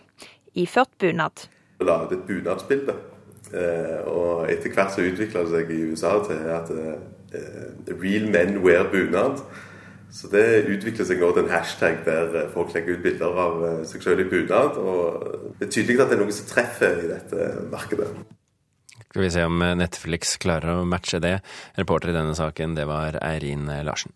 iført 0.54 0.92
bunad. 1.02 1.48
Vi 1.80 1.88
lagde 1.88 2.14
et 2.14 2.28
bunadsbilde. 2.28 2.94
Eh, 3.50 3.98
og 4.06 4.46
etter 4.52 4.70
hvert 4.70 4.94
så 4.94 5.02
utvikla 5.02 5.42
det 5.42 5.50
seg 5.56 5.74
i 5.74 5.80
USA 5.90 6.14
til 6.22 6.46
at 6.54 6.70
eh, 6.70 7.90
real 7.90 8.30
men 8.30 8.60
wear 8.62 8.86
bunad. 8.92 9.42
Så 10.14 10.30
det 10.30 10.68
utvikler 10.70 11.06
seg 11.06 11.22
nå 11.22 11.30
til 11.34 11.46
en 11.46 11.54
hashtag 11.54 12.04
der 12.06 12.36
eh, 12.44 12.50
folk 12.54 12.70
legger 12.74 12.98
ut 12.98 13.06
bilder 13.06 13.40
av 13.46 13.64
seg 13.90 14.06
selv 14.06 14.22
i 14.22 14.28
bunad. 14.30 14.78
Og 14.78 15.56
det 15.58 15.66
er 15.66 15.74
tydelig 15.74 15.98
at 15.98 16.12
det 16.12 16.20
er 16.20 16.22
noe 16.22 16.36
som 16.38 16.52
treffer 16.52 17.02
i 17.02 17.10
dette 17.10 17.50
markedet. 17.72 18.12
Skal 19.10 19.22
vi 19.22 19.30
se 19.34 19.44
om 19.44 19.58
Netflix 19.58 20.36
klarer 20.38 20.78
å 20.78 20.86
matche 20.86 21.18
det. 21.18 21.40
Reporter 21.74 22.12
i 22.12 22.14
denne 22.14 22.36
saken, 22.38 22.76
det 22.78 22.86
var 22.86 23.18
Eirin 23.18 23.66
Larsen. 23.82 24.14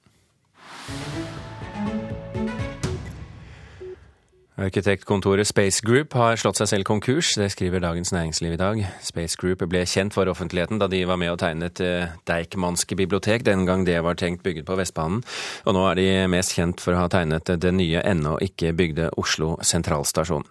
Arkitektkontoret 4.54 5.48
Space 5.48 5.82
Group 5.82 6.12
har 6.14 6.36
slått 6.38 6.60
seg 6.60 6.68
selv 6.70 6.86
konkurs, 6.86 7.32
det 7.34 7.48
skriver 7.50 7.80
Dagens 7.82 8.12
Næringsliv 8.14 8.52
i 8.54 8.58
dag. 8.60 8.82
Space 9.02 9.34
Group 9.40 9.64
ble 9.66 9.80
kjent 9.82 10.14
for 10.14 10.30
offentligheten 10.30 10.78
da 10.78 10.86
de 10.86 11.00
var 11.10 11.18
med 11.18 11.32
og 11.32 11.40
tegnet 11.42 11.82
Deichmanske 12.30 12.94
bibliotek, 12.94 13.42
den 13.42 13.64
gang 13.66 13.82
det 13.82 13.96
var 14.06 14.14
tenkt 14.14 14.44
bygget 14.46 14.68
på 14.68 14.76
Vestbanen. 14.78 15.24
Og 15.66 15.74
nå 15.74 15.82
er 15.88 15.98
de 15.98 16.06
mest 16.30 16.54
kjent 16.54 16.78
for 16.78 16.94
å 16.94 17.02
ha 17.02 17.10
tegnet 17.10 17.50
det 17.50 17.74
nye, 17.74 18.04
ennå 18.06 18.36
ikke 18.46 18.70
bygde 18.78 19.10
Oslo 19.18 19.56
sentralstasjon. 19.58 20.46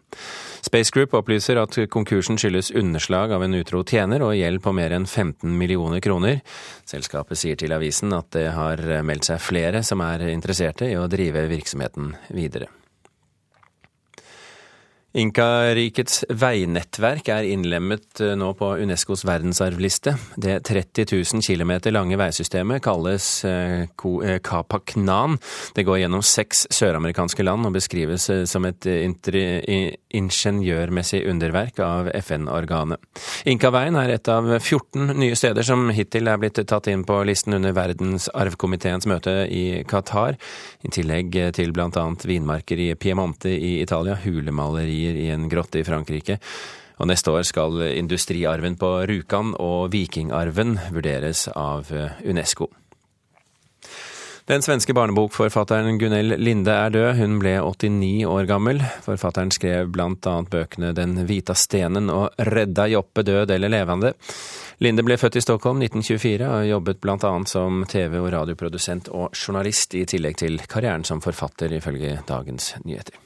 Space 0.67 0.91
Group 0.91 1.15
opplyser 1.15 1.63
at 1.63 1.79
konkursen 1.87 2.35
skyldes 2.35 2.73
underslag 2.75 3.31
av 3.31 3.47
en 3.47 3.55
utro 3.55 3.87
tjener 3.87 4.27
og 4.27 4.35
gjeld 4.35 4.65
på 4.67 4.75
mer 4.75 4.99
enn 4.99 5.07
15 5.07 5.47
millioner 5.47 6.03
kroner. 6.03 6.43
Selskapet 6.83 7.39
sier 7.39 7.55
til 7.55 7.71
avisen 7.71 8.11
at 8.19 8.35
det 8.35 8.49
har 8.51 8.83
meldt 9.07 9.31
seg 9.31 9.39
flere 9.39 9.79
som 9.79 10.03
er 10.03 10.27
interesserte 10.35 10.91
i 10.91 10.99
å 10.99 11.07
drive 11.07 11.47
virksomheten 11.55 12.17
videre. 12.35 12.67
Inkarikets 15.13 16.23
veinettverk 16.33 17.27
er 17.29 17.45
innlemmet 17.45 18.17
nå 18.33 18.47
på 18.57 18.81
Unescos 18.81 19.21
verdensarvliste. 19.29 20.17
Det 20.41 20.65
30 20.65 21.05
000 21.05 21.37
km 21.45 21.77
lange 21.93 22.17
veisystemet 22.17 22.81
kalles 22.81 23.45
Kapaknan. 24.41 25.37
Det 25.77 25.85
går 25.85 26.01
gjennom 26.01 26.25
seks 26.25 26.65
søramerikanske 26.73 27.45
land 27.45 27.61
og 27.69 27.75
beskrives 27.75 28.25
som 28.49 28.65
et 28.65 28.81
ingeniørmessig 28.89 31.21
underverk 31.29 31.77
av 31.85 32.09
FN-organet. 32.23 32.97
Inkaveien 33.53 33.93
er 34.01 34.15
et 34.15 34.25
av 34.33 34.49
14 34.57 35.13
nye 35.13 35.37
steder 35.37 35.61
som 35.69 35.93
hittil 35.93 36.25
er 36.31 36.41
blitt 36.41 36.57
tatt 36.73 36.89
inn 36.89 37.05
på 37.05 37.19
listen 37.29 37.53
under 37.59 37.77
verdensarvkomiteens 37.77 39.05
møte 39.13 39.45
i 39.45 39.85
Qatar, 39.85 40.41
i 40.81 40.89
tillegg 40.89 41.53
til 41.53 41.69
bl.a. 41.75 42.05
vinmarker 42.25 42.81
i 42.81 42.95
Piemonte 42.97 43.53
i 43.53 43.77
Italia, 43.85 44.17
hulemalerier 44.25 45.02
i 45.03 45.27
en 45.33 45.49
grotte 45.51 45.81
i 45.81 45.87
Frankrike. 45.87 46.39
Og 47.01 47.09
neste 47.09 47.33
år 47.33 47.43
skal 47.49 47.81
industriarven 47.89 48.77
på 48.79 48.93
Rjukan 49.09 49.55
og 49.59 49.89
vikingarven 49.91 50.77
vurderes 50.93 51.47
av 51.51 51.89
UNESCO. 52.23 52.69
Den 54.45 54.59
svenske 54.61 54.91
barnebokforfatteren 54.93 55.95
Gunell 55.97 56.35
Linde 56.35 56.73
er 56.75 56.91
død. 56.91 57.13
Hun 57.15 57.37
ble 57.39 57.53
89 57.63 58.25
år 58.27 58.43
gammel. 58.49 58.81
Forfatteren 59.05 59.53
skrev 59.55 59.87
blant 59.95 60.27
annet 60.27 60.51
bøkene 60.51 60.91
Den 60.97 61.15
hvita 61.29 61.55
stenen 61.55 62.11
og 62.11 62.35
Redda 62.51 62.89
Joppe 62.91 63.23
død 63.23 63.55
eller 63.55 63.71
levende. 63.71 64.11
Linde 64.83 65.07
ble 65.07 65.15
født 65.15 65.39
i 65.39 65.45
Stockholm 65.47 65.79
1924 65.79 66.49
og 66.57 66.67
jobbet 66.73 66.99
blant 66.99 67.23
annet 67.29 67.55
som 67.55 67.85
TV- 67.87 68.19
og 68.19 68.33
radioprodusent 68.35 69.13
og 69.15 69.31
journalist, 69.31 69.95
i 69.95 70.03
tillegg 70.03 70.41
til 70.43 70.59
karrieren 70.67 71.07
som 71.07 71.23
forfatter, 71.23 71.71
ifølge 71.79 72.17
Dagens 72.27 72.73
Nyheter. 72.83 73.22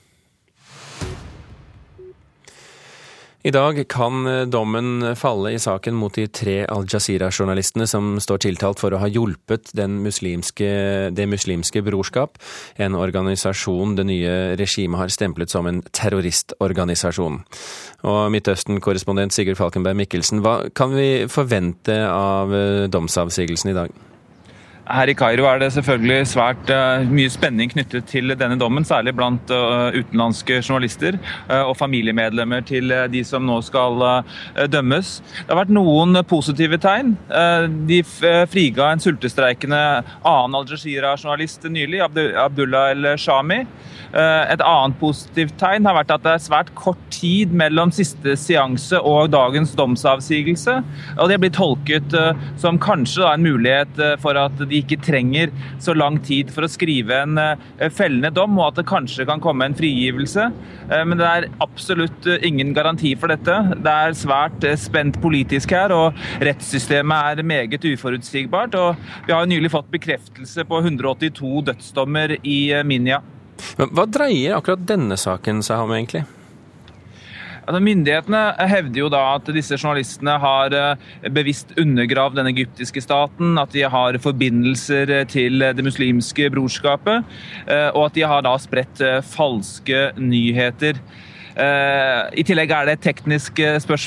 I 3.48 3.51
dag 3.51 3.77
kan 3.88 4.25
dommen 4.51 5.13
falle 5.16 5.54
i 5.56 5.60
saken 5.62 5.96
mot 5.96 6.12
de 6.12 6.25
tre 6.27 6.56
Al 6.68 6.84
Jazeera-journalistene 6.92 7.86
som 7.88 8.18
står 8.20 8.42
tiltalt 8.44 8.82
for 8.82 8.92
å 8.92 9.00
ha 9.00 9.08
hjulpet 9.08 9.72
muslimske, 9.88 10.68
Det 11.16 11.27
muslimske 11.32 11.80
brorskap, 11.82 12.36
en 12.75 12.98
organisasjon 13.00 13.96
det 13.96 14.06
nye 14.10 14.34
regimet 14.60 15.00
har 15.00 15.08
stemplet 15.08 15.50
som 15.50 15.66
en 15.66 15.80
terroristorganisasjon. 15.82 17.39
Og 18.04 18.20
Midtøsten-korrespondent 18.36 19.32
Sigurd 19.32 19.62
Falkenberg 19.62 19.96
Mikkelsen, 19.96 20.44
hva 20.44 20.68
kan 20.75 20.92
vi 20.92 21.24
forvente 21.32 21.96
av 22.04 22.51
domsavsigelsen 22.92 23.72
i 23.72 23.80
dag? 23.80 23.96
Her 24.88 25.10
i 25.12 25.15
Kairo 25.17 25.44
er 25.50 25.60
det 25.60 25.67
selvfølgelig 25.75 26.29
svært 26.32 26.70
uh, 26.72 27.03
mye 27.12 27.32
spenning 27.32 27.72
knyttet 27.74 28.06
til 28.08 28.32
denne 28.39 28.56
dommen, 28.60 28.86
særlig 28.88 29.12
blant 29.17 29.51
uh, 29.51 29.91
utenlandske 29.91 30.62
journalister 30.62 31.17
uh, 31.50 31.67
og 31.67 31.75
familiemedlemmer 31.79 32.63
til 32.67 32.94
de 33.12 33.24
som 33.27 33.44
nå 33.44 33.58
skal 33.65 34.00
dømmes. 34.72 35.10
Det 35.41 35.51
har 35.51 35.60
vært 35.60 35.74
noen 35.75 36.22
positive 36.27 36.77
tegn. 36.82 37.13
De 37.89 38.00
friga 38.06 38.91
en 38.94 39.01
sultestreikende 39.01 39.79
annen 40.27 40.56
Al 40.58 40.67
Jazeera-journalist 40.70 41.67
nylig, 41.72 42.00
Abdullah 42.03 42.94
El-Shami. 42.94 43.60
Et 44.13 44.63
annet 44.63 44.98
positivt 45.01 45.58
tegn 45.60 45.88
har 45.88 45.98
vært 45.98 46.13
at 46.15 46.24
det 46.25 46.34
er 46.36 46.44
svært 46.44 46.72
kort 46.79 47.01
tid 47.13 47.51
mellom 47.58 47.91
siste 47.96 48.38
seanse 48.39 49.00
og 49.01 49.32
dagens 49.34 49.74
domsavsigelse. 49.77 50.77
og 51.17 51.32
Det 51.32 51.39
blir 51.44 51.56
tolket 51.56 52.15
som 52.62 52.79
kanskje 52.82 53.27
en 53.27 53.46
mulighet 53.46 54.03
for 54.24 54.39
at 54.39 54.62
de 54.63 54.76
ikke 54.81 55.00
trenger 55.03 55.51
så 55.84 55.96
lang 55.98 56.19
tid 56.25 56.51
for 56.53 56.65
å 56.65 56.72
skrive 56.72 57.22
en 57.24 57.39
fellende 57.93 58.31
dom, 58.34 58.57
og 58.60 58.72
at 58.72 58.81
det 58.81 58.88
kanskje 58.89 59.27
kan 59.29 59.41
komme 59.43 59.67
en 59.67 59.77
frigivelse. 59.77 60.48
Men 60.89 61.17
det 61.19 61.27
er 61.27 61.50
absolutt 61.63 62.27
ingen 62.46 62.74
garanti 62.77 63.13
for 63.19 63.31
dette. 63.34 63.55
Det 63.84 63.93
er 63.93 64.17
svært 64.17 64.67
spent 64.79 65.19
politisk 65.24 65.74
her, 65.75 65.93
og 65.96 66.17
rettssystemet 66.43 67.41
er 67.41 67.48
meget 67.48 67.89
uforutsigbart. 67.91 68.75
og 68.75 69.27
Vi 69.27 69.36
har 69.36 69.50
nylig 69.50 69.74
fått 69.74 69.91
bekreftelse 69.93 70.67
på 70.67 70.81
182 70.84 71.65
dødsdommer 71.72 72.38
i 72.43 72.60
Minya. 72.88 73.22
Hva 73.77 74.05
dreier 74.10 74.57
akkurat 74.57 74.86
denne 74.88 75.17
saken 75.17 75.63
seg 75.65 75.86
om, 75.86 75.93
egentlig? 75.98 76.25
Altså, 77.67 77.81
myndighetene 77.83 78.41
hevder 78.71 79.01
jo 79.01 79.09
da 79.12 79.21
at 79.36 79.50
disse 79.51 79.75
journalistene 79.75 80.38
har 80.39 80.75
bevisst 81.36 81.74
undergravd 81.75 82.38
den 82.39 82.47
egyptiske 82.53 83.03
staten, 83.03 83.57
at 83.59 83.74
de 83.75 83.83
har 83.83 84.15
forbindelser 84.24 85.12
til 85.27 85.59
det 85.59 85.83
muslimske 85.83 86.47
brorskapet, 86.53 87.27
og 87.67 88.05
at 88.05 88.15
de 88.15 88.24
har 88.24 88.45
da 88.47 88.55
spredt 88.63 89.03
falske 89.27 90.05
nyheter. 90.15 91.01
I 91.57 92.43
tillegg 92.45 92.69
er 92.73 92.85
det 92.85 92.93
et 92.97 93.05
teknisk 93.07 93.59
spørs 93.81 94.03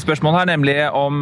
spørsmål 0.00 0.36
her, 0.38 0.48
nemlig 0.48 0.76
om 0.96 1.20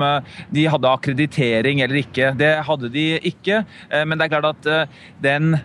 de 0.55 0.67
hadde 0.71 0.93
akkreditering 0.93 1.81
eller 1.83 1.99
ikke. 2.03 2.31
Det 2.39 2.53
hadde 2.69 2.91
de 2.95 3.07
ikke, 3.27 3.63
men 4.07 4.15
det 4.15 4.29
er 4.29 4.33
klart 4.37 4.51
at 4.53 4.95
den 5.25 5.57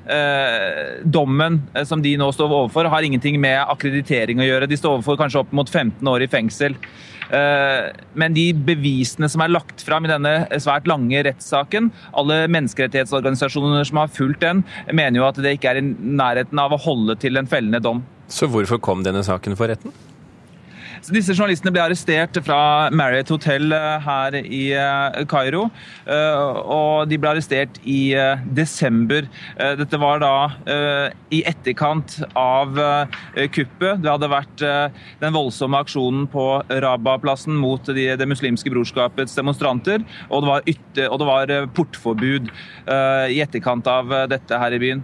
dommen 1.06 1.62
som 1.86 2.02
de 2.02 2.16
nå 2.18 2.32
står 2.34 2.50
overfor, 2.50 2.90
har 2.90 3.06
ingenting 3.06 3.38
med 3.42 3.60
akkreditering 3.62 4.42
å 4.42 4.50
gjøre. 4.50 4.70
De 4.72 4.80
står 4.80 4.98
overfor 4.98 5.20
kanskje 5.22 5.44
opp 5.44 5.54
mot 5.54 5.70
15 5.70 6.10
år 6.10 6.26
i 6.26 6.32
fengsel. 6.32 6.78
Men 7.30 8.36
de 8.36 8.48
bevisene 8.68 9.30
som 9.32 9.44
er 9.44 9.54
lagt 9.54 9.84
fram 9.86 10.08
i 10.08 10.12
denne 10.12 10.34
svært 10.60 10.90
lange 10.90 11.22
rettssaken, 11.28 11.92
alle 12.18 12.44
menneskerettighetsorganisasjoner 12.52 13.88
som 13.88 14.02
har 14.02 14.12
fulgt 14.12 14.42
den, 14.44 14.66
mener 14.92 15.22
jo 15.22 15.28
at 15.30 15.40
det 15.40 15.56
ikke 15.58 15.72
er 15.72 15.82
i 15.82 15.86
nærheten 15.92 16.60
av 16.60 16.76
å 16.76 16.82
holde 16.82 17.16
til 17.22 17.40
en 17.40 17.50
fellende 17.50 17.82
dom. 17.84 18.04
Så 18.32 18.48
hvorfor 18.52 18.80
kom 18.84 19.04
denne 19.06 19.24
saken 19.28 19.58
for 19.60 19.72
retten? 19.72 19.94
Disse 21.10 21.34
journalistene 21.34 21.72
ble 21.74 21.82
arrestert 21.82 22.38
fra 22.46 22.92
Marriott 22.94 23.32
Hotel 23.34 23.74
eh, 23.74 24.04
her 24.06 24.36
i 24.38 24.60
eh, 24.78 25.16
Kairo. 25.30 25.64
eh, 26.06 26.42
Og 26.62 27.10
de 27.10 27.18
ble 27.18 27.32
arrestert 27.32 27.80
i 27.90 28.14
desember. 28.54 29.26
Dette 29.58 29.98
var 30.02 30.20
da 30.22 30.32
i 31.34 31.42
etterkant 31.48 32.18
av 32.38 32.76
kuppet. 33.54 34.02
Det 34.04 34.10
hadde 34.12 34.30
vært 34.30 34.62
den 35.22 35.34
voldsomme 35.34 35.80
aksjonen 35.82 36.28
på 36.32 36.44
Rabah-plassen 36.84 37.56
mot 37.58 37.86
de, 37.90 38.06
Det 38.20 38.28
muslimske 38.30 38.72
brorskapets 38.74 39.36
demonstranter. 39.38 40.04
Og 40.30 40.44
det 40.44 40.52
var, 40.52 40.66
ytter, 40.70 41.08
og 41.10 41.22
det 41.22 41.30
var 41.30 41.54
portforbud 41.78 42.52
i 43.32 43.42
etterkant 43.44 43.90
av 43.92 44.14
dette 44.32 44.60
her 44.62 44.76
i 44.76 44.82
byen. 44.84 45.04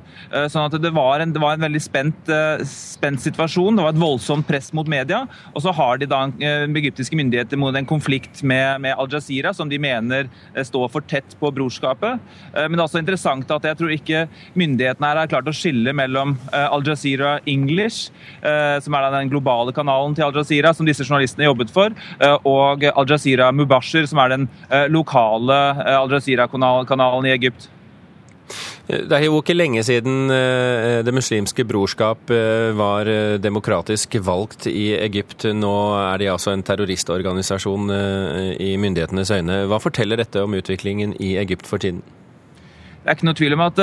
Sånn 0.52 0.68
at 0.68 0.78
det 0.84 0.94
var 0.96 1.24
en, 1.24 1.34
det 1.36 1.44
var 1.44 1.58
en 1.58 1.66
veldig 1.68 1.84
spent, 1.84 2.34
spent 2.70 3.24
situasjon. 3.24 3.80
Det 3.80 3.88
var 3.88 3.96
et 3.96 4.04
voldsomt 4.04 4.48
press 4.50 4.72
mot 4.78 4.90
media. 4.92 5.24
Og 5.56 5.64
så 5.66 5.74
har 5.76 5.87
de 5.98 6.10
da 6.10 6.26
eh, 6.44 6.66
egyptiske 6.82 7.16
myndigheter 7.16 7.58
mot 7.58 7.76
en 7.76 7.88
konflikt 7.88 8.44
med, 8.44 8.82
med 8.84 8.96
Al 9.00 9.08
Jazeera, 9.12 9.54
som 9.56 9.70
de 9.70 9.80
mener 9.80 10.28
eh, 10.54 10.64
står 10.68 10.90
for 10.92 11.02
tett 11.08 11.38
på 11.40 11.52
brorskapet. 11.56 12.20
Eh, 12.54 12.68
Men 12.68 12.76
det 12.76 12.82
er 12.82 12.86
også 12.90 13.00
interessant 13.00 13.52
at 13.56 13.64
jeg 13.70 13.80
tror 13.80 13.94
ikke 13.96 14.26
myndighetene 14.60 15.08
her 15.08 15.22
har 15.22 15.32
klart 15.32 15.48
å 15.48 15.56
skille 15.56 15.94
mellom 15.96 16.36
eh, 16.52 16.68
Al 16.68 16.84
Jazeera 16.84 17.38
English, 17.48 18.12
som 18.84 18.96
er 18.96 19.08
den 19.14 19.30
globale 19.32 19.72
kanalen 19.76 20.16
til 20.16 20.26
Al 20.28 20.36
Jazeera, 20.36 20.74
som 20.76 20.86
disse 20.88 21.06
journalistene 21.06 21.48
jobbet 21.48 21.72
for, 21.74 21.96
og 22.48 22.84
Al 22.90 23.10
Jazeera 23.10 23.50
Mubashir, 23.56 24.08
som 24.10 24.20
er 24.24 24.34
den 24.36 24.48
lokale 24.92 25.58
eh, 25.86 25.96
Al 25.98 26.12
Jazeera-kanalen 26.12 27.28
i 27.28 27.34
Egypt. 27.36 27.70
Det 28.88 29.12
er 29.12 29.26
jo 29.26 29.42
ikke 29.42 29.56
lenge 29.56 29.84
siden 29.84 30.32
eh, 30.32 31.04
Det 31.06 31.14
muslimske 31.16 31.66
brorskap 31.68 32.32
eh, 32.32 32.72
var 32.78 33.10
eh, 33.12 33.36
demokratisk 33.42 34.16
valgt 34.24 34.70
i 34.72 34.94
Egypt. 34.96 35.50
Nå 35.52 35.74
er 36.00 36.22
de 36.22 36.30
altså 36.32 36.54
en 36.54 36.64
terroristorganisasjon 36.64 37.92
i 38.64 38.76
myndighetenes 38.80 39.32
øyne. 39.36 39.66
Hva 39.68 39.80
forteller 39.84 40.20
dette 40.20 40.42
om 40.44 40.56
utviklingen 40.56 41.16
i 41.20 41.36
Egypt 41.42 41.68
for 41.68 41.84
tiden? 41.84 42.02
Det 43.04 43.12
er 43.12 43.16
ikke 43.16 43.28
noe 43.30 43.40
tvil 43.40 43.56
om 43.56 43.62
at 43.64 43.78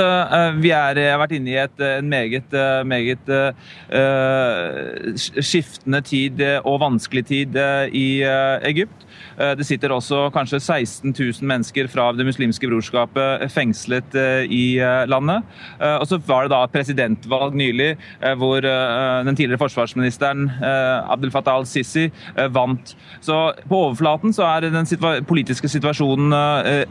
vi 0.61 0.69
er, 0.75 0.99
har 1.09 1.17
vært 1.17 1.33
inne 1.33 1.49
i 1.49 1.57
et, 1.57 1.79
en 1.81 2.09
meget, 2.11 2.51
meget 2.85 3.31
uh, 3.33 5.15
skiftende 5.17 6.01
tid 6.05 6.43
og 6.59 6.77
vanskelig 6.83 7.23
tid 7.31 7.57
i 7.89 8.21
Egypt. 8.69 9.07
Eh, 9.37 9.53
Det 9.55 9.65
sitter 9.67 9.89
også 9.95 10.29
kanskje 10.35 10.59
16 10.59 11.13
000 11.17 11.47
mennesker 11.47 11.87
fra 11.91 12.11
Det 12.15 12.25
muslimske 12.27 12.67
brorskapet 12.69 13.45
fengslet 13.51 14.15
eh, 14.15 14.45
i 14.51 14.77
eh, 14.79 15.05
landet. 15.11 15.43
Eh, 15.79 15.97
Og 15.99 16.07
så 16.07 16.19
var 16.27 16.45
det 16.45 16.53
da 16.55 16.61
presidentvalg 16.71 17.55
nylig 17.55 17.91
eh, 18.21 18.35
hvor 18.39 18.63
eh, 18.65 19.23
den 19.25 19.35
tidligere 19.35 19.61
forsvarsministeren 19.61 20.47
eh, 20.61 21.11
Abdel 21.11 21.31
Fattah 21.33 21.59
al-Sisi 21.59 22.07
eh, 22.35 22.47
vant. 22.55 22.95
Så 23.21 23.35
på 23.69 23.81
overflaten 23.87 24.33
så 24.35 24.45
er 24.47 24.69
den 24.69 24.87
politiske 25.27 25.67
situasjonen 25.71 26.33
eh, 26.35 26.85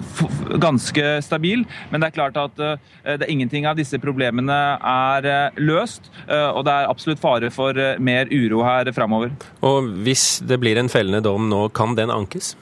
ganske 0.61 1.19
stabil, 1.25 1.65
men 1.91 2.01
det 2.03 2.11
er 2.11 2.17
klart 2.17 2.37
at 2.41 2.59
eh, 2.61 2.77
det 3.05 3.27
er 3.27 3.33
ingenting 3.33 3.67
av 3.69 3.77
disse 3.79 3.99
problemene 4.03 4.57
er 4.81 5.29
eh, 5.29 5.61
løst, 5.63 6.11
eh, 6.29 6.49
og 6.51 6.65
det 6.67 6.75
er 6.75 6.91
absolutt 6.91 7.23
fare 7.23 7.51
for 7.55 7.77
eh, 7.79 7.99
mer 7.99 8.29
uro 8.33 8.63
her 8.67 8.91
framover. 8.97 9.33
Og 9.65 9.89
hvis 10.07 10.41
det 10.47 10.59
blir 10.63 10.79
en 10.81 10.91
fellende 10.93 11.23
dom 11.25 11.49
nå, 11.51 11.67
kan 11.77 11.95
den 11.99 12.13
ankes? 12.35 12.57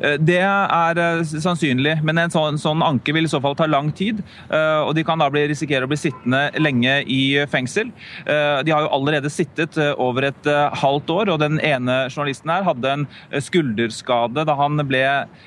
Eh, 0.00 0.16
Det 0.18 0.40
er 0.40 0.98
eh, 0.98 1.22
sannsynlig, 1.22 1.98
men 2.02 2.18
en 2.18 2.32
sånn, 2.32 2.56
sånn 2.58 2.82
anke 2.82 3.12
vil 3.12 3.26
i 3.26 3.30
så 3.30 3.42
fall 3.42 3.54
ta 3.54 3.66
lang 3.66 3.92
tid. 3.92 4.22
eh, 4.48 4.80
Og 4.86 4.94
de 4.94 5.04
kan 5.04 5.18
da 5.18 5.28
bli, 5.30 5.44
risikere 5.50 5.84
å 5.84 5.90
bli 5.90 5.98
sittende 6.00 6.50
lenge 6.58 7.02
i 7.06 7.44
fengsel. 7.46 7.92
De 8.24 8.72
har 8.72 8.82
jo 8.82 8.90
allerede 8.92 9.28
sittet 9.30 9.76
over 9.98 10.24
et 10.24 10.44
halvt 10.80 11.10
år, 11.10 11.28
og 11.32 11.40
den 11.40 11.58
ene 11.60 12.08
journalisten 12.08 12.50
her 12.50 12.64
hadde 12.64 12.88
en 12.88 13.06
skulderskade 13.40 14.46
da 14.46 14.54
han 14.56 14.80
ble 14.86 15.02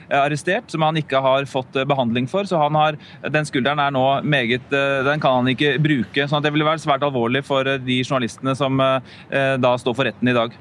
arrestert, 0.09 0.69
som 0.69 0.81
han 0.85 0.95
ikke 0.95 1.21
har 1.21 1.45
fått 1.49 1.75
eh, 1.75 1.87
behandling 1.87 2.27
for. 2.29 2.45
Så 2.45 2.59
han 2.61 2.75
har, 2.75 2.99
den 3.23 3.45
skulderen 3.45 3.79
er 3.79 3.91
nå 3.91 4.21
meget 4.23 4.69
Den 4.69 5.19
kan 5.19 5.41
han 5.41 5.47
ikke 5.47 5.77
bruke. 5.81 6.27
Så 6.27 6.41
det 6.41 6.51
ville 6.53 6.67
være 6.67 6.83
svært 6.83 7.03
alvorlig 7.03 7.43
for 7.45 7.63
de 7.63 8.01
journalistene 8.03 8.55
som 8.55 8.77
da 8.77 9.71
står 9.79 9.95
for 9.95 10.07
retten 10.07 10.29
i 10.29 10.35
dag. 10.35 10.53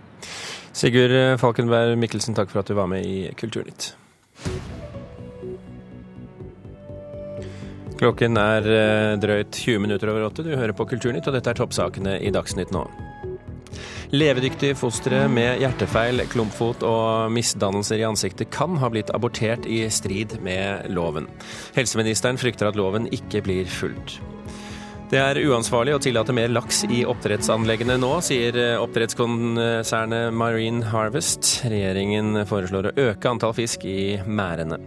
Sigurd 0.75 1.39
Falkenberg 1.39 1.95
Mikkelsen, 2.03 2.35
takk 2.35 2.51
for 2.51 2.65
at 2.65 2.71
du 2.71 2.75
var 2.75 2.89
med 2.91 3.07
i 3.07 3.29
Kulturnytt. 3.39 3.93
Klokken 8.01 8.35
er 8.41 8.67
eh, 8.67 9.13
drøyt 9.23 9.55
20 9.55 9.85
minutter 9.85 10.11
over 10.11 10.27
åtte. 10.27 10.43
Du 10.43 10.51
hører 10.51 10.75
på 10.75 10.87
Kulturnytt, 10.91 11.29
og 11.31 11.37
dette 11.37 11.53
er 11.53 11.61
toppsakene 11.61 12.19
i 12.19 12.33
Dagsnytt 12.35 12.75
nå. 12.75 12.83
Levedyktige 14.15 14.77
fostre 14.79 15.25
med 15.31 15.63
hjertefeil, 15.63 16.23
klumpfot 16.31 16.83
og 16.87 17.33
misdannelser 17.35 18.03
i 18.03 18.07
ansiktet 18.07 18.51
kan 18.55 18.77
ha 18.83 18.91
blitt 18.93 19.15
abortert 19.15 19.67
i 19.71 19.85
strid 19.95 20.37
med 20.45 20.91
loven. 20.91 21.31
Helseministeren 21.79 22.39
frykter 22.39 22.71
at 22.71 22.79
loven 22.79 23.09
ikke 23.15 23.43
blir 23.47 23.71
fulgt. 23.71 24.19
Det 25.13 25.21
er 25.21 25.39
uansvarlig 25.45 25.93
å 25.95 26.01
tillate 26.03 26.33
mer 26.35 26.49
laks 26.49 26.81
i 26.89 27.03
oppdrettsanleggene 27.07 27.99
nå, 28.01 28.09
sier 28.25 28.57
oppdrettskonsernet 28.81 30.33
Marine 30.35 30.81
Harvest. 30.89 31.51
Regjeringen 31.69 32.41
foreslår 32.49 32.89
å 32.89 32.95
øke 33.11 33.31
antall 33.31 33.53
fisk 33.55 33.85
i 33.85 34.17
merdene. 34.25 34.81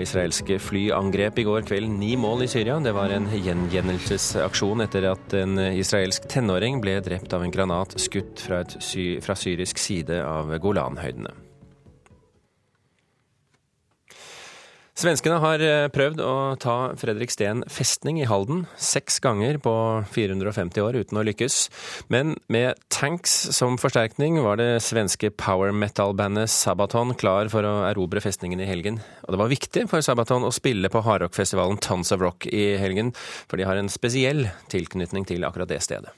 Israelske 0.00 0.56
fly 0.56 0.86
angrep 0.96 1.38
i 1.38 1.44
går 1.44 1.66
kveld 1.68 1.92
ni 2.00 2.14
mål 2.16 2.46
i 2.46 2.50
Syria. 2.50 2.78
Det 2.80 2.94
var 2.96 3.12
en 3.12 3.28
gjengjeldelsesaksjon 3.28 4.86
etter 4.86 5.10
at 5.12 5.36
en 5.36 5.60
israelsk 5.68 6.30
tenåring 6.32 6.80
ble 6.80 6.96
drept 7.04 7.36
av 7.36 7.44
en 7.44 7.52
granat 7.52 7.98
skutt 8.00 8.40
fra, 8.48 8.64
sy 8.80 9.18
fra 9.20 9.36
syrisk 9.36 9.78
side 9.78 10.24
av 10.24 10.56
Golanhøydene. 10.64 11.51
Svenskene 14.92 15.38
har 15.40 15.62
eh, 15.64 15.86
prøvd 15.88 16.18
å 16.20 16.32
ta 16.60 16.74
Fredriksten 17.00 17.62
festning 17.72 18.18
i 18.20 18.26
Halden 18.28 18.66
seks 18.76 19.16
ganger 19.24 19.56
på 19.64 19.72
450 20.12 20.84
år 20.84 20.98
uten 21.00 21.16
å 21.16 21.24
lykkes. 21.24 21.56
Men 22.12 22.34
med 22.52 22.76
tanks 22.92 23.32
som 23.56 23.78
forsterkning 23.80 24.36
var 24.44 24.60
det 24.60 24.82
svenske 24.84 25.32
power 25.32 25.72
metal-bandet 25.72 26.52
Sabaton 26.52 27.16
klar 27.16 27.48
for 27.52 27.64
å 27.64 27.74
erobre 27.88 28.20
festningen 28.20 28.60
i 28.60 28.68
helgen. 28.68 29.00
Og 29.24 29.32
det 29.32 29.40
var 29.40 29.54
viktig 29.54 29.86
for 29.88 30.04
Sabaton 30.04 30.44
å 30.44 30.52
spille 30.52 30.92
på 30.92 31.04
hardrockfestivalen 31.08 31.80
Tons 31.80 32.12
of 32.12 32.20
Rock 32.20 32.44
i 32.52 32.74
helgen, 32.76 33.14
for 33.48 33.56
de 33.56 33.64
har 33.64 33.80
en 33.80 33.88
spesiell 33.92 34.50
tilknytning 34.72 35.24
til 35.24 35.48
akkurat 35.48 35.72
det 35.72 35.80
stedet. 35.88 36.12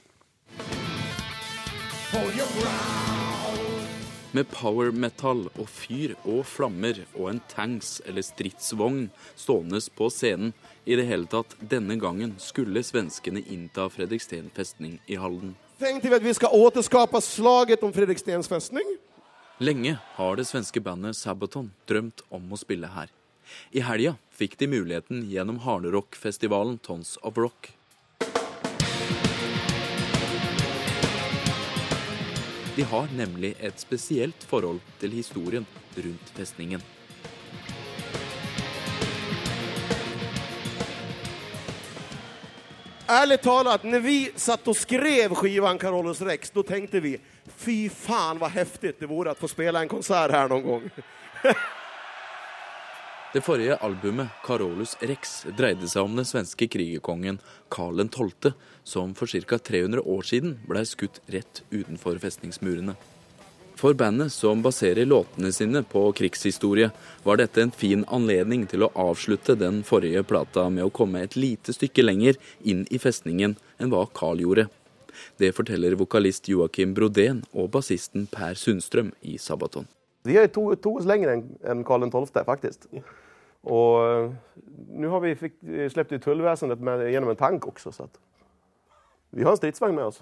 Med 4.35 4.49
power 4.51 4.89
metal 4.91 5.45
og 5.47 5.67
fyr 5.71 6.11
og 6.25 6.41
flammer 6.49 6.97
og 7.13 7.29
en 7.29 7.37
tanks 7.47 8.01
eller 8.03 8.25
stridsvogn 8.25 9.05
stående 9.39 9.79
på 9.95 10.09
scenen. 10.11 10.51
I 10.83 10.97
det 10.99 11.05
hele 11.07 11.29
tatt, 11.31 11.53
denne 11.61 11.95
gangen 12.01 12.33
skulle 12.43 12.83
svenskene 12.83 13.45
innta 13.47 13.85
Fredriksten 13.93 14.49
festning 14.57 14.97
i 15.07 15.15
Halden. 15.21 15.53
Tenkte 15.79 16.11
vi 16.11 16.17
at 16.17 16.25
vi 16.25 16.33
skal 16.35 16.51
återskape 16.51 17.21
slaget 17.23 17.85
om 17.87 17.95
Fredrikstens 17.95 18.51
festning? 18.51 18.97
Lenge 19.63 19.95
har 20.17 20.35
det 20.35 20.49
svenske 20.49 20.83
bandet 20.83 21.15
Sabaton 21.15 21.71
drømt 21.87 22.25
om 22.27 22.51
å 22.51 22.59
spille 22.59 22.91
her. 22.91 23.07
I 23.71 23.85
helga 23.87 24.17
fikk 24.35 24.59
de 24.59 24.67
muligheten 24.67 25.23
gjennom 25.31 25.63
hardrockfestivalen 25.63 26.81
Tons 26.83 27.15
of 27.23 27.39
Rock. 27.39 27.71
De 32.75 32.83
har 32.83 33.07
nemlig 33.15 33.53
et 33.59 33.79
spesielt 33.79 34.43
forhold 34.43 34.81
til 34.99 35.13
historien 35.15 35.63
rundt 35.95 36.31
festningen. 36.35 36.81
Ærlig 43.07 43.37
talt, 43.45 43.85
når 43.87 44.03
vi 44.03 44.17
satt 44.35 44.67
og 44.67 44.75
skrev 44.75 45.37
skivan 45.39 45.79
Carolus 45.79 46.19
Rex, 46.25 46.51
da 46.51 46.65
tenkte 46.67 46.99
vi 46.99 47.13
fy 47.47 47.85
faen, 47.87 48.41
vad 48.43 48.51
heftig 48.51 48.97
det 48.99 49.07
vore 49.07 49.31
å 49.31 49.39
få 49.39 49.47
spela 49.47 49.79
en 49.79 49.91
konsert 49.95 50.35
her 50.35 50.51
noen 50.51 50.67
gång. 50.67 50.91
Det 53.35 53.41
forrige 53.41 53.75
albumet, 53.75 54.27
Carolus 54.47 54.93
Rex, 54.99 55.41
dreide 55.57 55.89
seg 55.91 56.05
om 56.07 56.13
den 56.15 56.23
svenske 56.23 56.69
krigerkongen 56.71 57.41
Karl 57.67 57.97
12., 58.07 58.53
som 58.87 59.09
for 59.11 59.27
ca. 59.27 59.57
300 59.59 59.99
år 59.99 60.21
siden 60.23 60.53
ble 60.63 60.83
skutt 60.87 61.19
rett 61.27 61.59
utenfor 61.67 62.15
festningsmurene. 62.23 62.95
For 63.75 63.91
bandet, 63.91 64.31
som 64.31 64.61
baserer 64.63 65.03
låtene 65.03 65.51
sine 65.51 65.81
på 65.83 66.05
krigshistorie, 66.15 66.93
var 67.25 67.41
dette 67.41 67.59
en 67.59 67.73
fin 67.75 68.05
anledning 68.07 68.63
til 68.71 68.87
å 68.87 68.91
avslutte 69.03 69.57
den 69.59 69.81
forrige 69.83 70.23
plata 70.23 70.69
med 70.69 70.87
å 70.87 70.95
komme 71.01 71.25
et 71.27 71.35
lite 71.35 71.75
stykke 71.75 72.07
lenger 72.07 72.39
inn 72.63 72.87
i 72.87 73.01
festningen 73.03 73.57
enn 73.75 73.91
hva 73.91 74.05
Carl 74.15 74.45
gjorde. 74.45 74.69
Det 75.43 75.51
forteller 75.59 75.99
vokalist 75.99 76.47
Joakim 76.47 76.95
Brodén 76.95 77.43
og 77.51 77.73
bassisten 77.75 78.31
Per 78.31 78.55
Sundstrøm 78.55 79.11
i 79.27 79.35
Sabaton. 79.35 79.91
Vi 80.23 80.39
har 80.39 80.47
to 80.47 80.69
tog 80.79 81.03
oss 81.03 81.11
enn 81.11 81.27
än, 81.35 81.45
än 81.67 81.83
Karl 81.83 82.07
XII 82.07 82.47
faktiskt. 82.47 82.87
Och 83.65 83.99
nå 83.99 84.35
nu 84.89 85.07
har 85.07 85.19
vi 85.19 85.35
fick, 85.35 85.53
släppt 85.91 86.11
ut 86.11 86.23
tullväsendet 86.23 86.79
med, 86.79 87.11
genom 87.11 87.29
en 87.29 87.35
tank 87.35 87.67
också. 87.67 87.91
Så 87.91 88.03
att 88.03 88.19
Vi 89.29 89.43
har 89.43 89.51
en 89.51 89.57
stridsvagn 89.57 89.95
med 89.95 90.05
oss. 90.05 90.19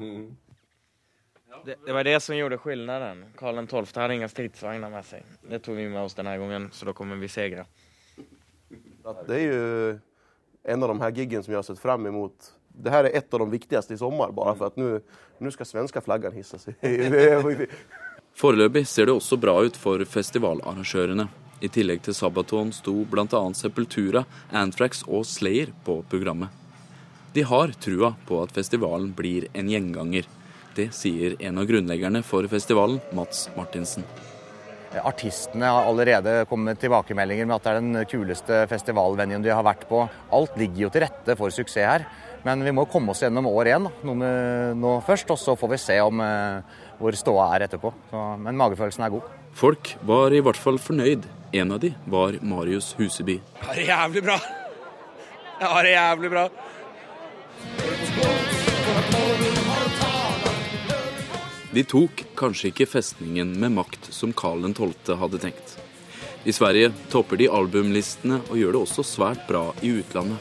Det, 1.66 1.76
det 1.86 1.94
var 1.94 2.04
det 2.04 2.20
som 2.20 2.38
gjorde 2.38 2.58
skillnaden. 2.58 3.26
Karl 3.38 3.68
12 3.68 3.86
hade 3.96 4.16
inga 4.16 4.30
stridsvagnar 4.30 4.90
med 4.90 5.06
sig. 5.06 5.24
Det 5.50 5.60
tog 5.60 5.76
vi 5.76 5.90
med 5.90 6.02
oss 6.02 6.14
den 6.14 6.28
här 6.28 6.38
gången, 6.38 6.70
så 6.72 6.86
då 6.86 6.94
kommer 6.94 7.16
vi 7.16 7.28
segra. 7.28 7.66
Att 9.04 9.28
Det 9.28 9.36
är 9.36 9.40
ju 9.40 10.00
en 10.64 10.84
av 10.84 10.90
de 10.90 11.02
här 11.02 11.12
giggen 11.12 11.44
som 11.44 11.52
jag 11.54 11.58
har 11.58 11.64
sett 11.64 11.80
fram 11.80 12.06
emot. 12.06 12.54
Det 12.68 12.90
här 12.90 13.04
är 13.04 13.18
ett 13.18 13.34
av 13.34 13.40
de 13.40 13.50
viktigaste 13.50 13.94
i 13.94 13.98
sommar, 13.98 14.32
bara 14.32 14.56
för 14.56 14.68
att 14.68 14.76
nu, 14.76 15.02
nu 15.38 15.52
ska 15.52 15.66
svenska 15.66 16.02
flaggan 16.02 16.34
hissas. 16.34 16.68
Foreløpig 18.36 18.88
ser 18.88 19.06
det 19.06 19.14
også 19.14 19.38
bra 19.38 19.64
ut 19.64 19.76
for 19.78 20.06
festivalarrangørene. 20.06 21.28
I 21.63 21.69
tillegg 21.71 22.02
til 22.04 22.15
Sabaton 22.17 22.73
sto 22.76 23.06
bl.a. 23.08 23.39
Sepultura, 23.56 24.26
Anthrax 24.52 25.06
og 25.08 25.23
Slayer 25.28 25.71
på 25.86 26.02
programmet. 26.12 26.52
De 27.34 27.45
har 27.47 27.71
trua 27.82 28.12
på 28.28 28.41
at 28.43 28.52
festivalen 28.54 29.13
blir 29.15 29.47
en 29.56 29.71
gjenganger. 29.71 30.28
Det 30.76 30.89
sier 30.93 31.38
en 31.39 31.62
av 31.62 31.69
grunnleggerne 31.69 32.19
for 32.26 32.45
festivalen, 32.52 32.99
Mats 33.15 33.47
Martinsen. 33.56 34.04
Artistene 35.02 35.71
har 35.71 35.88
allerede 35.89 36.43
kommet 36.49 36.76
med 36.76 36.82
tilbakemeldinger 36.84 37.47
med 37.47 37.56
at 37.56 37.65
det 37.65 37.71
er 37.71 37.80
den 37.80 38.10
kuleste 38.12 38.60
festivalvenuen 38.69 39.41
de 39.41 39.49
har 39.54 39.65
vært 39.65 39.88
på. 39.89 40.04
Alt 40.36 40.60
ligger 40.60 40.86
jo 40.86 40.91
til 40.93 41.06
rette 41.08 41.38
for 41.39 41.54
suksess 41.54 41.88
her. 41.88 42.06
Men 42.43 42.60
vi 42.65 42.73
må 42.76 42.84
komme 42.91 43.13
oss 43.13 43.23
gjennom 43.23 43.47
år 43.47 43.69
én 43.71 43.88
nå, 44.04 44.91
først, 45.08 45.32
og 45.32 45.39
så 45.39 45.56
får 45.56 45.71
vi 45.71 45.80
se 45.80 45.95
om 46.04 46.19
eh, 46.19 46.82
hvor 46.99 47.15
ståa 47.15 47.45
er 47.56 47.65
etterpå. 47.69 47.93
Så, 48.12 48.26
men 48.43 48.60
magefølelsen 48.60 49.06
er 49.08 49.13
god. 49.15 49.32
Folk 49.56 49.93
var 50.04 50.36
i 50.36 50.43
hvert 50.43 50.60
fall 50.60 50.82
fornøyd. 50.82 51.23
En 51.54 51.72
av 51.72 51.80
de 51.80 51.94
var 52.06 52.39
Marius 52.42 52.96
Huseby. 52.98 53.39
Ja, 53.62 53.74
det 53.76 53.82
jævlig 53.86 54.24
bra! 54.24 54.38
bra. 54.38 54.63
Ja, 55.60 55.84
det 55.84 55.89
jævlig 55.89 56.32
jävligt 56.32 56.32
bra. 56.32 56.50
De 61.74 61.84
tok 61.84 62.24
kanskje 62.38 62.70
ikke 62.70 62.86
festningen 62.89 63.54
med 63.60 63.72
makt 63.74 64.10
som 64.13 64.34
Karl 64.34 64.66
12. 64.74 65.13
hadde 65.18 65.39
tenkt. 65.42 65.76
I 66.44 66.54
Sverige 66.54 66.92
topper 67.10 67.38
de 67.38 67.48
albumlistene 67.50 68.42
og 68.50 68.58
gjør 68.58 68.76
det 68.76 68.82
også 68.88 69.06
svært 69.06 69.46
bra 69.48 69.68
i 69.82 69.94
utlandet. 70.02 70.38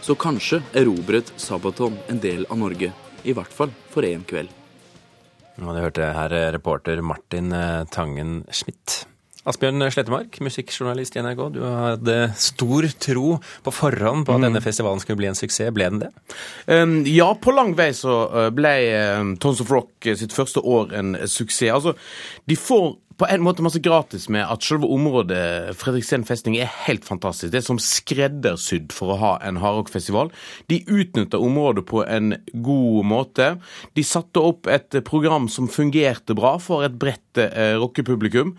Så 0.00 0.14
kanskje 0.14 0.60
erobret 0.74 1.32
Sabaton 1.36 1.98
en 2.08 2.18
del 2.22 2.46
av 2.50 2.58
Norge, 2.58 2.92
i 3.22 3.32
hvert 3.34 3.54
fall 3.54 3.70
for 3.90 4.02
én 4.06 4.26
kveld. 4.26 4.50
Og 5.60 5.74
det 5.74 5.86
hørte 5.86 6.12
her 6.16 6.36
reporter 6.54 7.02
Martin 7.02 7.52
eh, 7.52 7.86
Tangen 7.90 8.44
Schmidt. 8.50 9.09
Asbjørn 9.50 9.82
Slettemark, 9.90 10.38
musikkjournalist 10.44 11.16
i 11.16 11.22
NRK. 11.24 11.42
Du 11.54 11.60
hadde 11.64 12.16
stor 12.38 12.86
tro 13.02 13.34
på 13.66 13.74
forhånd 13.74 14.26
på 14.28 14.36
at 14.36 14.46
denne 14.46 14.62
festivalen 14.62 15.02
skulle 15.02 15.18
bli 15.20 15.30
en 15.30 15.38
suksess. 15.38 15.72
Ble 15.74 15.88
den 15.90 16.02
det? 16.04 16.10
Um, 16.70 16.96
ja, 17.08 17.32
på 17.34 17.54
lang 17.56 17.74
vei 17.78 17.90
så 17.96 18.16
uh, 18.30 18.48
ble 18.54 18.74
um, 19.18 19.34
Tons 19.42 19.62
of 19.64 19.72
Rock 19.74 20.10
sitt 20.20 20.34
første 20.36 20.62
år 20.62 20.94
en 21.00 21.16
suksess. 21.26 21.72
Altså, 21.74 21.96
de 22.50 22.58
får 22.58 22.92
på 23.20 23.28
en 23.28 23.42
måte 23.44 23.60
masse 23.64 23.80
gratis 23.84 24.28
med 24.32 24.46
at 24.48 24.64
selve 24.64 24.88
området 24.88 25.76
Fredriksten 25.76 26.24
festning 26.24 26.56
er 26.56 26.70
helt 26.86 27.04
fantastisk. 27.04 27.52
Det 27.52 27.60
er 27.60 27.66
som 27.66 27.80
skreddersydd 27.82 28.94
for 28.96 29.12
å 29.12 29.18
ha 29.20 29.32
en 29.44 29.58
hardrockfestival. 29.60 30.30
De 30.72 30.80
utnytta 30.88 31.40
området 31.40 31.84
på 31.90 32.00
en 32.06 32.32
god 32.64 33.08
måte. 33.10 33.50
De 33.98 34.04
satte 34.06 34.40
opp 34.40 34.70
et 34.72 34.96
program 35.04 35.50
som 35.52 35.68
fungerte 35.68 36.36
bra 36.38 36.54
for 36.62 36.86
et 36.86 36.96
bredt 37.00 37.40
eh, 37.42 37.76
rockepublikum. 37.80 38.54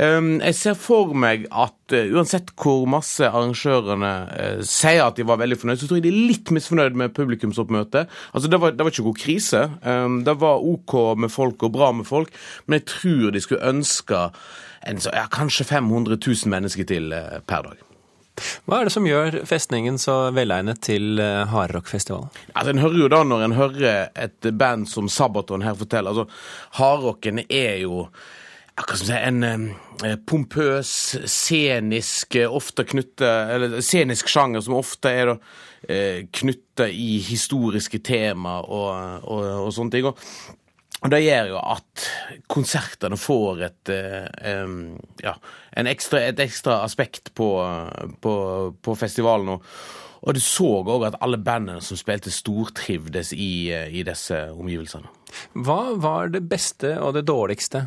Um, 0.00 0.38
jeg 0.40 0.56
ser 0.62 0.78
for 0.80 1.12
meg 1.12 1.44
at 1.52 1.92
eh, 1.92 2.08
uansett 2.16 2.54
hvor 2.56 2.86
masse 2.88 3.28
arrangørene 3.28 4.14
eh, 4.32 4.64
sier 4.64 5.04
at 5.04 5.20
de 5.20 5.28
var 5.28 5.42
veldig 5.42 5.60
fornøyd, 5.60 5.82
så 5.82 5.90
tror 5.90 6.00
jeg 6.00 6.06
de 6.08 6.14
er 6.14 6.30
litt 6.32 6.54
misfornøyd 6.56 6.96
med 6.96 7.14
publikumsoppmøtet. 7.16 8.08
Altså, 8.32 8.48
det 8.48 8.56
det 8.56 8.82
var 8.82 8.92
ikke 8.94 9.08
god 9.10 9.20
krise. 9.20 9.62
Um, 9.84 10.22
det 10.24 10.38
var 10.40 10.64
OK 10.64 10.96
med 11.20 11.32
folk 11.32 11.68
og 11.68 11.76
bra 11.76 11.92
med 11.92 12.08
folk, 12.08 12.32
men 12.64 12.80
jeg 12.80 12.88
tror 12.96 13.36
de 13.36 13.44
skulle 13.44 13.74
ønske 13.74 14.05
en, 14.10 15.02
ja, 15.02 15.26
kanskje 15.32 15.66
500 15.66 16.18
000 16.18 16.52
mennesker 16.52 16.88
til 16.88 17.12
eh, 17.12 17.40
per 17.46 17.68
dag. 17.70 17.82
Hva 18.66 18.80
er 18.80 18.88
det 18.88 18.92
som 18.92 19.06
gjør 19.08 19.38
festningen 19.48 19.98
så 20.00 20.16
velegnet 20.36 20.82
til 20.84 21.20
eh, 21.22 21.44
hardrockfestivalen? 21.50 22.28
Altså, 22.52 22.72
en 22.72 22.82
hører 22.84 22.98
jo 23.00 23.12
da 23.12 23.22
når 23.24 23.44
en 23.46 23.56
hører 23.56 24.10
et 24.26 24.50
band 24.58 24.88
som 24.90 25.08
Sabaton 25.12 25.64
her 25.64 25.76
fortelle, 25.78 26.12
altså 26.12 26.26
hardrocken 26.76 27.44
er 27.46 27.80
jo 27.86 28.04
si, 28.92 29.14
en 29.16 29.42
eh, 29.46 30.18
pompøs, 30.28 30.90
scenisk, 31.24 32.36
ofte 32.50 32.84
knytte, 32.88 33.32
eller 33.56 33.80
scenisk 33.80 34.28
sjanger 34.32 34.64
som 34.66 34.76
ofte 34.76 35.12
er 35.12 35.32
da 35.32 35.38
eh, 35.88 36.20
knytta 36.28 36.90
i 36.92 37.16
historiske 37.24 38.02
tema 38.04 38.58
og, 38.60 39.24
og, 39.24 39.50
og 39.64 39.74
sånne 39.74 39.96
ting. 39.96 40.10
Og, 40.12 40.64
og 41.04 41.12
det 41.12 41.20
gjør 41.26 41.50
jo 41.52 41.60
at 41.60 42.06
konsertene 42.50 43.18
får 43.20 43.62
et, 43.66 43.92
eh, 43.92 44.70
ja, 45.22 45.34
ekstra, 45.82 46.22
et 46.24 46.40
ekstra 46.40 46.80
aspekt 46.86 47.34
på, 47.36 47.50
på, 48.24 48.34
på 48.80 48.96
festivalen. 48.96 49.56
Og, 49.56 49.66
og 50.26 50.34
du 50.34 50.40
så 50.42 50.70
òg 50.80 51.04
at 51.10 51.18
alle 51.20 51.38
bandene 51.38 51.84
som 51.84 52.00
spilte, 52.00 52.32
stortrivdes 52.32 53.34
i, 53.36 53.68
eh, 53.76 53.92
i 53.92 54.06
disse 54.08 54.40
omgivelsene. 54.54 55.12
Hva 55.66 55.80
var 56.00 56.32
det 56.32 56.46
beste 56.48 56.96
og 56.96 57.14
det 57.18 57.26
dårligste? 57.28 57.86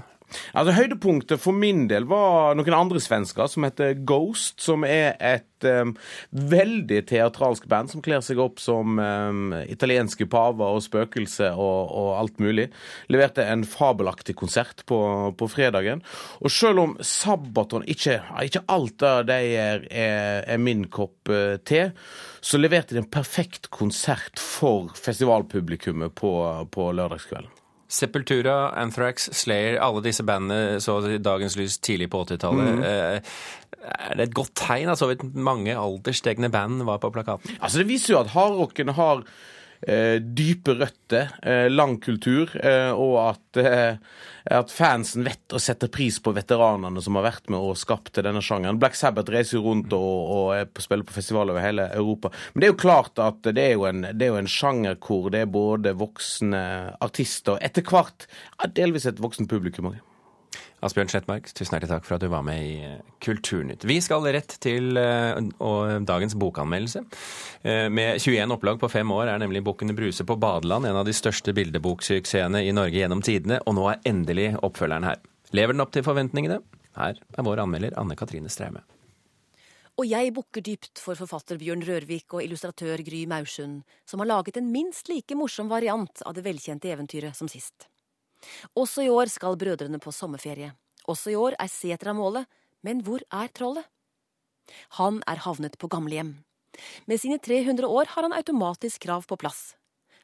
Altså 0.54 0.76
Høydepunktet 0.78 1.42
for 1.42 1.56
min 1.56 1.88
del 1.90 2.06
var 2.10 2.58
noen 2.58 2.76
andre 2.78 3.02
svensker 3.02 3.50
som 3.50 3.66
heter 3.66 3.98
Ghost, 4.08 4.60
som 4.62 4.86
er 4.88 5.16
et 5.18 5.68
um, 5.68 5.96
veldig 6.32 7.02
teatralsk 7.10 7.68
band 7.70 7.92
som 7.92 8.04
kler 8.06 8.24
seg 8.26 8.42
opp 8.42 8.62
som 8.62 9.00
um, 9.00 9.54
italienske 9.66 10.28
paver 10.30 10.78
og 10.78 10.84
spøkelser 10.86 11.58
og, 11.58 11.92
og 11.92 12.12
alt 12.20 12.42
mulig. 12.44 12.70
Leverte 13.12 13.46
en 13.50 13.66
fabelaktig 13.68 14.38
konsert 14.40 14.86
på, 14.90 15.00
på 15.38 15.50
fredagen. 15.52 16.04
Og 16.44 16.54
selv 16.54 16.86
om 16.86 16.98
Sabaton 17.02 17.88
ikke, 17.90 18.20
ikke 18.46 18.66
alt 18.70 19.06
av 19.06 19.24
det 19.30 19.40
er, 19.60 19.86
er, 19.90 20.44
er 20.46 20.62
min 20.62 20.86
kopp 20.94 21.32
uh, 21.34 21.58
te, 21.66 21.90
så 22.40 22.60
leverte 22.60 22.96
de 22.96 23.04
en 23.04 23.12
perfekt 23.12 23.72
konsert 23.74 24.40
for 24.40 24.94
festivalpublikummet 24.96 26.16
på, 26.16 26.34
på 26.72 26.92
lørdagskvelden. 26.96 27.56
Sepultura, 27.90 28.70
Anthrax, 28.78 29.30
Slayer, 29.34 29.80
alle 29.82 30.04
disse 30.06 30.24
bandene 30.24 30.78
så 30.84 31.00
dagens 31.18 31.56
lys 31.58 31.80
tidlig 31.82 32.10
på 32.14 32.22
80-tallet. 32.28 32.76
Mhm. 32.76 32.84
Eh, 32.84 33.22
Er 33.80 34.16
det 34.18 34.26
et 34.28 34.34
godt 34.36 34.52
tegn 34.60 34.90
at 34.92 35.00
så 35.00 35.08
vidt 35.08 35.24
mange 35.36 35.72
aldersstegne 35.78 36.50
band 36.52 36.84
var 36.86 36.98
på 37.00 37.10
plakaten? 37.16 37.56
Altså 37.62 37.80
Det 37.80 37.88
viser 37.88 38.14
jo 38.14 38.20
at 38.20 38.34
hardrocken 38.34 38.90
har 38.94 39.24
dype 39.80 40.74
røtter, 40.76 41.30
eh, 41.42 41.70
lang 41.70 42.00
kultur, 42.04 42.50
eh, 42.64 42.92
og 42.92 43.16
at, 43.30 43.58
eh, 43.58 43.96
at 44.46 44.72
fansen 44.72 45.24
vet 45.24 45.56
å 45.56 45.60
sette 45.60 45.88
pris 45.88 46.20
på 46.20 46.34
veteranene 46.36 47.02
som 47.02 47.16
har 47.16 47.24
vært 47.32 47.50
med 47.50 47.60
og 47.60 47.78
skapt 47.78 48.14
denne 48.14 48.42
sjangeren. 48.42 48.80
Black 48.80 48.96
Sabbath 48.96 49.32
reiser 49.32 49.64
rundt 49.64 49.94
og, 49.94 50.34
og 50.36 50.56
er 50.58 50.68
spiller 50.80 51.08
på 51.08 51.16
festivaler 51.16 51.56
over 51.56 51.64
hele 51.64 51.88
Europa. 51.94 52.32
Men 52.54 52.62
det 52.62 52.68
er 52.68 52.74
jo 52.74 52.84
klart 52.84 53.20
at 53.24 53.42
det 53.42 53.58
er 53.58 53.74
jo 53.78 53.86
en, 53.86 54.02
det 54.02 54.28
er 54.28 54.34
jo 54.34 54.42
en 54.42 54.52
sjanger 54.52 55.00
hvor 55.00 55.32
det 55.32 55.46
er 55.46 55.54
både 55.54 55.96
voksne 55.96 56.62
artister 57.00 57.56
og 57.56 57.64
etter 57.64 57.86
hvert 57.88 58.28
delvis 58.76 59.08
et 59.08 59.22
voksen 59.24 59.48
publikum 59.48 59.94
òg. 59.94 60.09
Asbjørn 60.86 61.10
Slettmark, 61.12 61.50
tusen 61.52 61.76
hjertelig 61.76 61.92
takk 61.92 62.06
for 62.08 62.16
at 62.16 62.24
du 62.24 62.30
var 62.32 62.44
med 62.48 62.60
i 62.64 62.76
eh, 62.88 63.00
Kulturnytt. 63.24 63.84
Vi 63.88 63.98
skal 64.04 64.24
rett 64.32 64.54
til 64.64 64.96
eh, 65.00 65.36
og 65.60 66.06
dagens 66.08 66.38
bokanmeldelse. 66.40 67.02
Eh, 67.68 67.88
Med 67.92 68.22
21 68.24 68.56
opplag 68.56 68.80
på 68.80 68.92
fem 68.92 69.12
år 69.12 69.34
er 69.34 69.42
nemlig 69.44 69.66
Bukkene 69.68 69.96
Bruse 69.98 70.24
på 70.24 70.40
badeland 70.40 70.88
en 70.88 71.02
av 71.02 71.08
de 71.08 71.16
største 71.16 71.52
bildeboksuksessene 71.58 72.64
i 72.64 72.72
Norge 72.76 73.02
gjennom 73.02 73.24
tidene, 73.26 73.60
og 73.68 73.76
nå 73.76 73.90
er 73.92 74.08
endelig 74.08 74.54
oppfølgeren 74.64 75.10
her. 75.10 75.20
Lever 75.52 75.76
den 75.76 75.84
opp 75.84 75.92
til 75.96 76.08
forventningene? 76.08 76.62
Her 76.96 77.20
er 77.20 77.46
vår 77.46 77.66
anmelder 77.66 78.00
Anne 78.00 78.16
Katrine 78.20 78.52
Straume. 78.52 78.86
Og 80.00 80.08
jeg 80.08 80.32
bukker 80.32 80.64
dypt 80.64 81.02
for 81.04 81.20
forfatter 81.20 81.60
Bjørn 81.60 81.84
Rørvik 81.84 82.32
og 82.38 82.46
illustratør 82.46 83.02
Gry 83.04 83.26
Maursund, 83.28 83.82
som 84.08 84.24
har 84.24 84.32
laget 84.32 84.56
en 84.56 84.72
minst 84.72 85.12
like 85.12 85.36
morsom 85.36 85.68
variant 85.68 86.24
av 86.24 86.38
det 86.38 86.46
velkjente 86.46 86.88
eventyret 86.88 87.36
som 87.36 87.52
sist. 87.52 87.90
Også 88.78 89.04
i 89.06 89.10
år 89.12 89.32
skal 89.32 89.58
brødrene 89.60 90.00
på 90.02 90.14
sommerferie. 90.16 90.74
Også 91.10 91.34
i 91.34 91.40
år 91.40 91.58
er 91.60 91.72
setra 91.72 92.14
målet, 92.14 92.46
men 92.86 93.02
hvor 93.04 93.24
er 93.34 93.52
trollet? 93.54 93.88
Han 95.00 95.24
er 95.28 95.42
havnet 95.44 95.78
på 95.82 95.90
gamlehjem. 95.90 96.38
Med 97.10 97.20
sine 97.20 97.40
300 97.42 97.88
år 97.88 98.14
har 98.14 98.28
han 98.28 98.36
automatisk 98.38 99.02
krav 99.08 99.26
på 99.28 99.38
plass. 99.42 99.76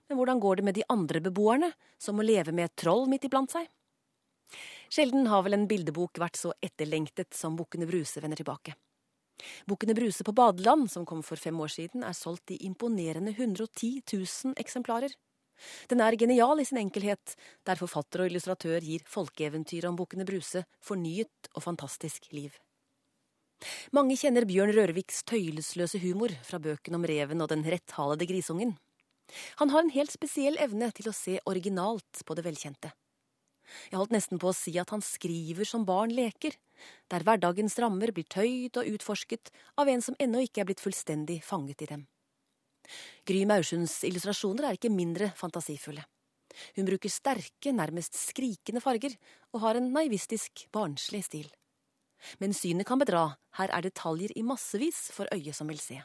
Men 0.07 0.19
hvordan 0.19 0.39
går 0.39 0.55
det 0.55 0.65
med 0.67 0.77
de 0.77 0.85
andre 0.89 1.19
beboerne, 1.19 1.71
som 1.97 2.15
må 2.15 2.25
leve 2.25 2.53
med 2.53 2.69
et 2.69 2.77
troll 2.77 3.07
midt 3.09 3.25
iblant 3.25 3.51
seg? 3.51 3.65
Sjelden 4.93 5.25
har 5.31 5.41
vel 5.43 5.57
en 5.57 5.67
bildebok 5.67 6.19
vært 6.21 6.37
så 6.37 6.53
etterlengtet 6.63 7.33
som 7.33 7.55
Bukkene 7.57 7.87
Bruse 7.89 8.21
vender 8.21 8.37
tilbake. 8.37 8.75
Bukkene 9.67 9.95
Bruse 9.97 10.23
på 10.23 10.33
badeland, 10.35 10.87
som 10.91 11.05
kom 11.05 11.23
for 11.25 11.41
fem 11.41 11.57
år 11.59 11.73
siden, 11.73 12.05
er 12.05 12.15
solgt 12.15 12.53
i 12.53 12.61
imponerende 12.67 13.33
110 13.33 14.05
000 14.13 14.53
eksemplarer. 14.61 15.11
Den 15.89 16.03
er 16.03 16.17
genial 16.19 16.59
i 16.61 16.67
sin 16.67 16.79
enkelhet, 16.81 17.35
der 17.65 17.79
forfatter 17.79 18.23
og 18.23 18.31
illustratør 18.31 18.83
gir 18.83 19.05
folkeeventyret 19.09 19.89
om 19.89 19.97
Bukkene 19.99 20.27
Bruse 20.27 20.65
fornyet 20.83 21.51
og 21.55 21.63
fantastisk 21.65 22.27
liv. 22.35 22.53
Mange 23.95 24.17
kjenner 24.19 24.45
Bjørn 24.47 24.73
Rørviks 24.75 25.23
tøylesløse 25.29 26.01
humor 26.03 26.33
fra 26.45 26.59
bøkene 26.61 26.99
om 26.99 27.07
reven 27.07 27.41
og 27.41 27.49
den 27.53 27.63
retthalede 27.65 28.27
grisungen. 28.29 28.75
Han 29.61 29.71
har 29.73 29.85
en 29.85 29.95
helt 29.95 30.13
spesiell 30.13 30.59
evne 30.61 30.91
til 30.93 31.09
å 31.09 31.15
se 31.15 31.39
originalt 31.49 32.21
på 32.25 32.37
det 32.37 32.45
velkjente. 32.45 32.91
Jeg 33.89 33.97
holdt 33.97 34.13
nesten 34.13 34.39
på 34.41 34.51
å 34.51 34.55
si 34.55 34.75
at 34.77 34.91
han 34.93 35.01
skriver 35.01 35.65
som 35.65 35.87
barn 35.87 36.13
leker, 36.13 36.53
der 37.09 37.25
hverdagens 37.25 37.79
rammer 37.81 38.13
blir 38.13 38.27
tøyd 38.29 38.77
og 38.77 38.91
utforsket 38.97 39.49
av 39.81 39.89
en 39.89 40.03
som 40.05 40.17
ennå 40.21 40.43
ikke 40.45 40.61
er 40.61 40.69
blitt 40.69 40.83
fullstendig 40.83 41.39
fanget 41.45 41.81
i 41.81 41.89
dem. 41.95 42.05
Gry 43.27 43.43
Maursunds 43.49 44.01
illustrasjoner 44.07 44.69
er 44.69 44.79
ikke 44.79 44.93
mindre 44.93 45.31
fantasifulle. 45.37 46.03
Hun 46.77 46.87
bruker 46.87 47.11
sterke, 47.11 47.73
nærmest 47.75 48.15
skrikende 48.15 48.81
farger, 48.83 49.15
og 49.53 49.63
har 49.65 49.79
en 49.79 49.91
naivistisk, 49.93 50.67
barnslig 50.73 51.23
stil. 51.27 51.47
Men 52.39 52.55
synet 52.55 52.87
kan 52.87 52.99
bedra, 53.01 53.27
her 53.59 53.71
er 53.75 53.85
detaljer 53.85 54.33
i 54.35 54.43
massevis 54.45 55.09
for 55.15 55.29
øyet 55.35 55.55
som 55.57 55.69
vil 55.71 55.81
se. 55.81 55.99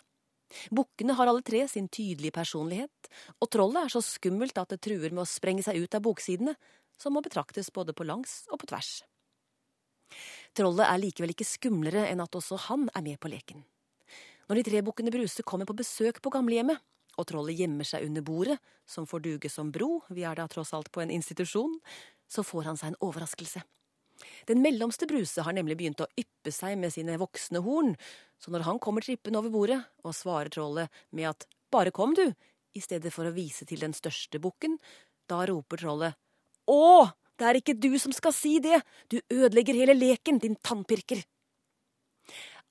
Bukkene 0.75 1.15
har 1.15 1.31
alle 1.31 1.45
tre 1.47 1.63
sin 1.71 1.87
tydelige 1.89 2.35
personlighet, 2.35 3.11
og 3.39 3.51
trollet 3.55 3.85
er 3.85 3.95
så 3.95 4.03
skummelt 4.03 4.59
at 4.59 4.75
det 4.75 4.81
truer 4.83 5.15
med 5.15 5.23
å 5.23 5.31
sprenge 5.31 5.63
seg 5.67 5.79
ut 5.79 5.95
av 5.95 6.03
boksidene, 6.03 6.57
som 7.01 7.15
må 7.15 7.23
betraktes 7.25 7.71
både 7.73 7.95
på 7.97 8.05
langs 8.05 8.43
og 8.51 8.61
på 8.61 8.73
tvers. 8.73 8.91
Trollet 10.59 10.89
er 10.89 10.99
likevel 10.99 11.33
ikke 11.37 11.47
skumlere 11.47 12.09
enn 12.11 12.23
at 12.25 12.35
også 12.35 12.59
han 12.67 12.89
er 12.91 13.07
med 13.07 13.21
på 13.23 13.31
leken. 13.31 13.63
Når 14.51 14.59
de 14.59 14.63
tre 14.67 14.81
bukkene 14.83 15.13
Bruse 15.15 15.45
kommer 15.47 15.69
på 15.69 15.77
besøk 15.79 16.17
på 16.19 16.31
gamlehjemmet, 16.35 16.81
og 17.15 17.27
trollet 17.31 17.55
gjemmer 17.55 17.87
seg 17.87 18.03
under 18.09 18.25
bordet, 18.27 18.57
som 18.83 19.07
får 19.07 19.23
duge 19.23 19.51
som 19.53 19.69
bro, 19.71 20.01
vi 20.11 20.25
er 20.27 20.35
da 20.35 20.49
tross 20.51 20.73
alt 20.75 20.91
på 20.91 21.05
en 21.05 21.13
institusjon, 21.15 21.77
så 22.27 22.43
får 22.43 22.67
han 22.67 22.81
seg 22.81 22.91
en 22.91 22.99
overraskelse. 23.07 23.63
Den 24.51 24.59
mellomste 24.65 25.07
Bruse 25.07 25.45
har 25.47 25.55
nemlig 25.55 25.79
begynt 25.79 26.03
å 26.03 26.11
yppe 26.19 26.51
seg 26.51 26.75
med 26.83 26.91
sine 26.91 27.15
voksne 27.23 27.63
horn, 27.63 27.95
så 28.43 28.51
når 28.51 28.67
han 28.67 28.83
kommer 28.83 29.07
trippende 29.07 29.39
over 29.39 29.55
bordet 29.55 29.79
og 30.03 30.19
svarer 30.19 30.51
trollet 30.51 30.91
med 31.15 31.31
at 31.31 31.47
bare 31.71 31.95
kom 31.95 32.19
du, 32.19 32.27
i 32.75 32.83
stedet 32.83 33.15
for 33.15 33.31
å 33.31 33.35
vise 33.35 33.63
til 33.71 33.87
den 33.87 33.95
største 33.95 34.43
bukken, 34.43 34.81
da 35.31 35.45
roper 35.47 35.79
trollet 35.79 36.19
å, 36.67 37.07
det 37.39 37.47
er 37.47 37.59
ikke 37.63 37.79
du 37.79 37.95
som 38.03 38.11
skal 38.15 38.35
si 38.35 38.59
det, 38.63 38.83
du 39.07 39.21
ødelegger 39.31 39.79
hele 39.79 39.95
leken, 39.95 40.43
din 40.43 40.59
tannpirker. 40.59 41.23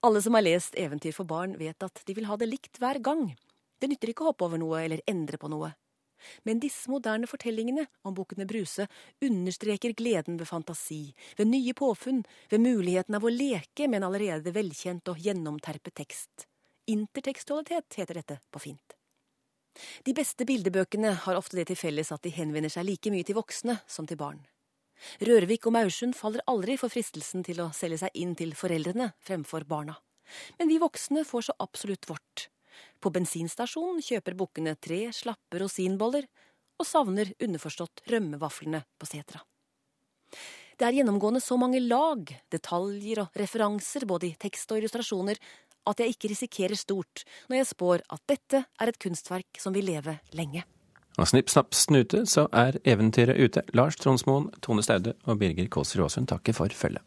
Alle 0.02 0.22
som 0.22 0.34
har 0.34 0.46
lest 0.46 0.78
Eventyr 0.80 1.12
for 1.12 1.28
barn, 1.28 1.58
vet 1.60 1.84
at 1.84 2.02
de 2.08 2.14
vil 2.16 2.28
ha 2.30 2.38
det 2.40 2.48
likt 2.48 2.80
hver 2.80 3.02
gang. 3.04 3.34
Det 3.80 3.90
nytter 3.92 4.12
ikke 4.12 4.24
å 4.24 4.30
hoppe 4.32 4.46
over 4.48 4.60
noe 4.62 4.80
eller 4.80 5.04
endre 5.08 5.40
på 5.40 5.50
noe. 5.52 5.74
Men 6.48 6.60
disse 6.64 6.92
moderne 6.92 7.28
fortellingene 7.28 7.86
om 8.08 8.16
Bukkene 8.16 8.48
Bruse 8.48 8.88
understreker 9.24 9.96
gleden 9.96 10.40
ved 10.40 10.48
fantasi, 10.48 11.14
ved 11.40 11.52
nye 11.52 11.74
påfunn, 11.76 12.22
ved 12.52 12.64
muligheten 12.64 13.16
av 13.16 13.28
å 13.28 13.32
leke 13.32 13.88
med 13.88 14.02
en 14.02 14.08
allerede 14.10 14.56
velkjent 14.56 15.12
og 15.12 15.20
gjennomterpet 15.24 15.96
tekst. 16.00 16.48
Intertekstualitet 16.92 18.00
heter 18.00 18.22
dette 18.22 18.40
på 18.52 18.64
fint. 18.64 18.96
De 20.04 20.16
beste 20.16 20.48
bildebøkene 20.48 21.12
har 21.26 21.40
ofte 21.40 21.60
det 21.60 21.70
til 21.70 21.80
felles 21.80 22.12
at 22.12 22.24
de 22.24 22.32
henvender 22.36 22.72
seg 22.72 22.88
like 22.88 23.12
mye 23.12 23.28
til 23.28 23.40
voksne 23.40 23.80
som 23.88 24.08
til 24.08 24.20
barn. 24.20 24.40
Rørvik 25.24 25.68
og 25.70 25.76
Maursund 25.76 26.16
faller 26.18 26.44
aldri 26.50 26.76
for 26.80 26.92
fristelsen 26.92 27.44
til 27.48 27.62
å 27.64 27.72
selge 27.76 28.02
seg 28.04 28.16
inn 28.20 28.36
til 28.40 28.56
foreldrene 28.58 29.12
fremfor 29.26 29.66
barna. 29.70 29.98
Men 30.60 30.70
vi 30.70 30.80
voksne 30.82 31.26
får 31.26 31.50
så 31.50 31.58
absolutt 31.64 32.10
vårt. 32.10 32.50
På 33.00 33.12
bensinstasjonen 33.16 34.04
kjøper 34.04 34.38
bukkene 34.40 34.76
tre 34.80 35.08
slappe 35.16 35.62
rosinboller, 35.62 36.28
og 36.80 36.88
savner 36.88 37.34
underforstått 37.44 38.06
rømmevaflene 38.08 38.80
på 38.96 39.08
setra. 39.10 39.42
Det 40.80 40.88
er 40.88 40.96
gjennomgående 40.96 41.42
så 41.44 41.58
mange 41.60 41.82
lag, 41.84 42.30
detaljer 42.48 43.26
og 43.26 43.36
referanser 43.36 44.06
både 44.08 44.30
i 44.30 44.38
tekst 44.40 44.72
og 44.72 44.80
illustrasjoner 44.80 45.42
at 45.90 46.00
jeg 46.00 46.16
ikke 46.16 46.32
risikerer 46.32 46.80
stort 46.80 47.26
når 47.50 47.60
jeg 47.60 47.70
spår 47.74 48.04
at 48.16 48.24
dette 48.32 48.64
er 48.64 48.92
et 48.92 49.00
kunstverk 49.02 49.60
som 49.60 49.76
vil 49.76 49.90
leve 49.92 50.16
lenge. 50.38 50.64
Og 51.20 51.28
snipp, 51.28 51.52
snapp, 51.52 51.76
snute, 51.76 52.24
så 52.30 52.48
er 52.56 52.80
eventyret 52.88 53.36
ute. 53.36 53.66
Lars 53.76 54.00
Tronsmoen, 54.00 54.48
Tone 54.64 54.86
Staude 54.86 55.18
og 55.28 55.42
Birger 55.42 55.68
Kålsrud 55.68 56.08
Aasund 56.08 56.32
takker 56.32 56.56
for 56.56 56.72
følget. 56.72 57.04